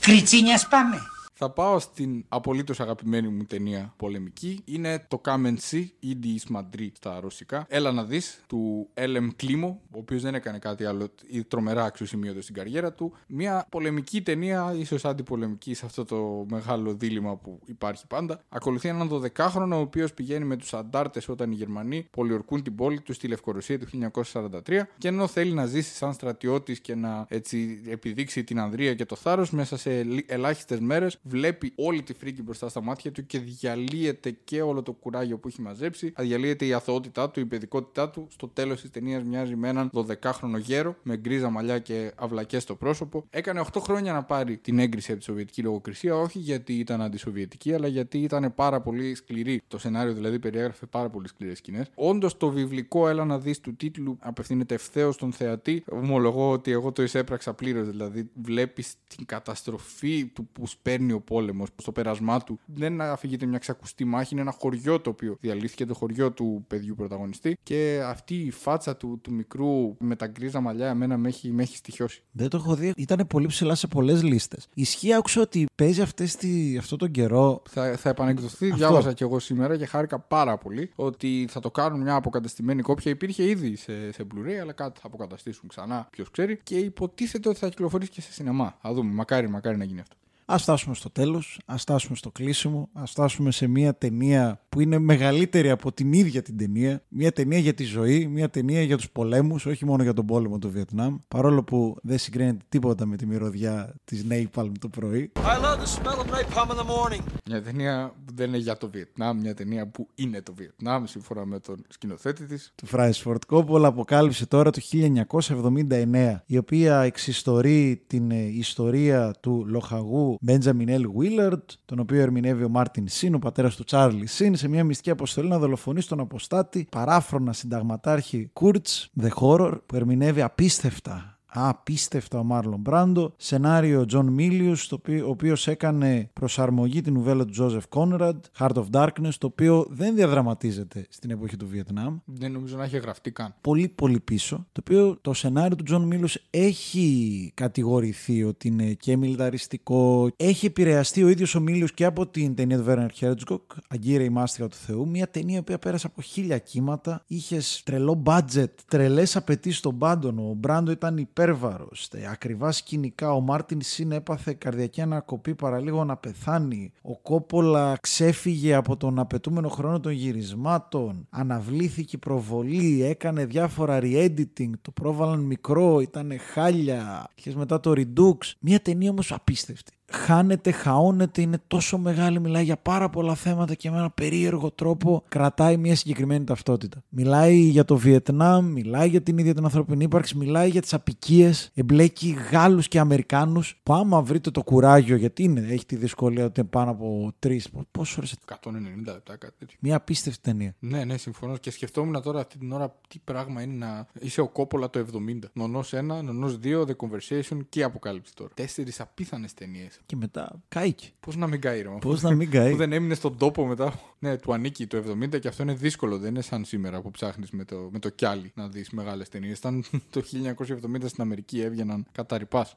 [0.00, 0.96] Κριτσίνιας πάμε.
[1.32, 4.62] Θα πάω στην απολύτως αγαπημένη μου ταινία πολεμική.
[4.64, 7.66] Είναι το Come and See, ήδη Μαντρί στα ρωσικά.
[7.68, 12.42] Έλα να δεις, του Έλεμ Κλίμο, ο οποίος δεν έκανε κάτι άλλο ή τρομερά αξιοσημείωτο
[12.42, 13.12] στην καριέρα του.
[13.26, 18.40] Μια πολεμική ταινία, ίσως αντιπολεμική σε αυτό το μεγάλο δίλημα που υπάρχει πάντα.
[18.48, 23.00] Ακολουθεί έναν 12χρονο, ο οποίος πηγαίνει με τους αντάρτες όταν οι Γερμανοί πολιορκούν την πόλη
[23.00, 24.88] τους στη Λευκορωσία του 1943.
[24.98, 29.16] Και ενώ θέλει να ζήσει σαν στρατιώτης και να έτσι επιδείξει την ανδρεία και το
[29.16, 34.36] θάρρος, μέσα σε ελάχιστες μέρες βλέπει όλη τη φρίκη μπροστά στα μάτια του και διαλύεται
[34.44, 36.12] και όλο το κουράγιο που έχει μαζέψει.
[36.18, 38.26] Διαλύεται η αθωότητά του, η παιδικότητά του.
[38.30, 42.74] Στο τέλος της ταινίας μοιάζει με έναν 12χρονο γέρο με γκρίζα μαλλιά και αυλακές στο
[42.74, 43.24] πρόσωπο.
[43.30, 47.74] Έκανε 8 χρόνια να πάρει την έγκριση από τη Σοβιετική λογοκρισία, όχι γιατί ήταν αντισοβιετική,
[47.74, 49.62] αλλά γιατί ήταν πάρα πολύ σκληρή.
[49.68, 51.90] Το σενάριο δηλαδή περιέγραφε πάρα πολύ σκληρές σκηνές.
[51.94, 55.84] Όντως το βιβλικό Έλα να δεις του τίτλου απευθύνεται ευθέως στον θεατή.
[55.90, 57.88] Ομολογώ ότι εγώ το εισέπραξα πλήρως.
[57.88, 62.58] Δηλαδή, βλέπεις την καταστροφή του που σπέρνει ο πόλεμος στο πέρασμά του.
[62.66, 66.94] Δεν αφηγείται μια ξακουστή μάχη, είναι ένα χωριό το οποίο διαλύθηκε, το χωριό του παιδιού
[66.94, 67.58] πρωταγωνιστή.
[67.62, 71.62] Και αυτή η φάτσα του, του μικρού με τα γκρίζα μαλλιά, εμένα με έχει, με
[71.62, 72.22] έχει στοιχειώσει.
[72.30, 72.92] Δεν το έχω δει.
[72.96, 74.68] Ήταν πολύ ψηλά σε πολλές λίστες.
[74.74, 77.62] Ισχύει, άκουσα ότι παίζει αυτές τη, αυτό τον καιρό.
[77.68, 78.76] Θα, θα επανεκδοθεί, Αυτό.
[78.76, 83.10] διάβαζα κι εγώ σήμερα και χάρηκα πάρα πολύ ότι θα το κάνουν μια αποκαταστημένη κόπια.
[83.10, 86.60] Υπήρχε ήδη σε, σε Blu-ray, αλλά κάτι θα αποκαταστήσουν ξανά, ποιος ξέρει.
[86.62, 88.78] Και υποτίθεται ότι θα κυκλοφορήσει και σε σινεμά.
[88.82, 90.16] Θα δούμε, μακάρι, μακάρι να γίνει αυτό.
[90.46, 94.98] Α φτάσουμε στο τέλος, ας φτάσουμε στο κλείσιμο, ας φτάσουμε σε μια ταινία που είναι
[94.98, 97.02] μεγαλύτερη από την ίδια την ταινία.
[97.08, 100.58] Μια ταινία για τη ζωή, μια ταινία για τους πολέμους, όχι μόνο για τον πόλεμο
[100.58, 101.16] του Βιετνάμ.
[101.28, 105.32] Παρόλο που δεν συγκρίνεται τίποτα με τη μυρωδιά της Napalm το πρωί.
[105.34, 107.22] I love the smell of napalm in the morning.
[107.46, 111.44] Μια ταινία που δεν είναι για το Βιετνάμ, μια ταινία που είναι το Βιετνάμ, σύμφωνα
[111.44, 112.72] με τον σκηνοθέτη της.
[112.74, 119.64] του Francis Ford Coppola αποκάλυψε τώρα το 1979 η οποία εξιστορεί την ε, ιστορία του
[119.68, 121.04] λοχαγού Benjamin L.
[121.18, 125.10] Willard τον οποίο ερμηνεύει ο Μάρτιν Σιν, ο πατέρας του Τσάρλι Σιν σε μια μυστική
[125.10, 132.42] αποστολή να δολοφονεί στον αποστάτη παράφρονα συνταγματάρχη Kurtz The Horror που ερμηνεύει απίστευτα απίστευτα ο
[132.42, 133.32] Μάρλον Μπράντο.
[133.36, 139.34] Σενάριο Τζον Μίλιους, ο οποίος έκανε προσαρμογή την νουβέλα του Τζόζεφ Κόνραντ, Heart of Darkness,
[139.38, 142.18] το οποίο δεν διαδραματίζεται στην εποχή του Βιετνάμ.
[142.24, 143.54] Δεν νομίζω να έχει γραφτεί καν.
[143.60, 144.66] Πολύ πολύ πίσω.
[144.72, 150.30] Το οποίο το σενάριο του Τζον Μίλιους έχει κατηγορηθεί ότι είναι και μιλιταριστικό.
[150.36, 154.28] Έχει επηρεαστεί ο ίδιος ο Μίλιους και από την ταινία του Βέρνερ Χέρτζογκ, Αγκίρε η
[154.28, 155.08] Μάστιγα του Θεού.
[155.08, 157.22] Μια ταινία η οποία πέρασε από χίλια κύματα.
[157.26, 160.38] Είχες τρελό budget, τρελές απαιτήσεις των πάντων.
[160.38, 162.10] Ο Μπράντο ήταν υπέρβαρος.
[162.30, 163.32] Ακριβά σκηνικά.
[163.32, 166.92] Ο Μάρτιν Σιν έπαθε καρδιακή ανακοπή παραλίγο να πεθάνει.
[167.02, 171.26] Ο Κόπολα ξέφυγε από τον απαιτούμενο χρόνο των γυρισμάτων.
[171.30, 173.02] Αναβλήθηκε η προβολή.
[173.04, 174.70] Έκανε διάφορα re-editing.
[174.82, 176.00] Το πρόβαλαν μικρό.
[176.00, 177.28] Ήταν χάλια.
[177.34, 178.36] Είχε μετά το Redux.
[178.60, 183.90] Μια ταινία όμως απίστευτη χάνεται, χαώνεται, είναι τόσο μεγάλη, μιλάει για πάρα πολλά θέματα και
[183.90, 187.02] με ένα περίεργο τρόπο κρατάει μια συγκεκριμένη ταυτότητα.
[187.08, 191.70] Μιλάει για το Βιετνάμ, μιλάει για την ίδια την ανθρωπινή ύπαρξη, μιλάει για τις απικίες,
[191.74, 196.60] εμπλέκει Γάλλους και Αμερικάνους που άμα βρείτε το κουράγιο, γιατί είναι, έχει τη δυσκολία ότι
[196.60, 197.68] είναι πάνω από τρεις.
[197.90, 198.34] Πόσε ώρες.
[198.46, 199.76] 190 λεπτά, κάτι τέτοιο.
[199.80, 200.74] Μια απίστευτη ταινία.
[200.78, 201.56] Ναι, ναι, συμφωνώ.
[201.56, 205.38] Και σκεφτόμουν τώρα αυτή την ώρα τι πράγμα είναι να είσαι ο Κόπολα το 70.
[205.52, 208.50] Νονός 1, νονός 2, The Conversation και η Αποκάλυψη τώρα.
[208.54, 210.00] Τέσσερις απίθανες ταινίες.
[210.06, 211.08] Και μετά κάηκε.
[211.20, 211.88] Πώς να μην καεί, ρε.
[212.00, 212.70] Πώς να μην καεί.
[212.72, 214.00] Που δεν έμεινε στον τόπο μετά.
[214.18, 216.18] Ναι, του ανήκει το 70 και αυτό είναι δύσκολο.
[216.18, 219.58] Δεν είναι σαν σήμερα που ψάχνεις με το, με το κιάλι να δεις μεγάλες ταινίες.
[219.58, 222.68] Ήταν το 1970 στην Αμερική έβγαιναν κατά ρηπά.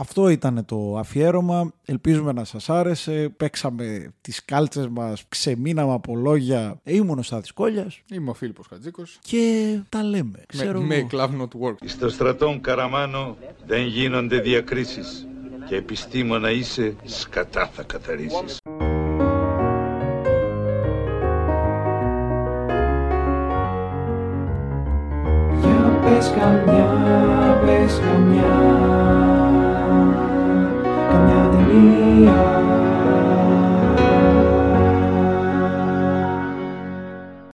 [0.00, 1.72] Αυτό ήταν το αφιέρωμα.
[1.84, 3.32] Ελπίζουμε να σας άρεσε.
[3.36, 6.80] Παίξαμε τις κάλτσες μας, ξεμείναμε από λόγια.
[6.84, 8.00] Ήμουν ο Στάθης Κόλλιας.
[8.12, 9.18] Είμαι ο Φίλιππος Χατζίκος.
[9.22, 10.42] Και τα λέμε.
[10.46, 11.08] Ξέρω Με, εγώ.
[11.10, 11.74] make love not work.
[11.84, 13.36] Στο στρατόν Καραμάνο
[13.66, 15.26] δεν γίνονται διακρίσεις
[15.68, 18.56] και επιστήμονα είσαι σκατά θα καθαρίσεις.
[25.60, 28.89] Για πες καμιά, πες καμιά
[31.10, 32.69] Καμιά ταινία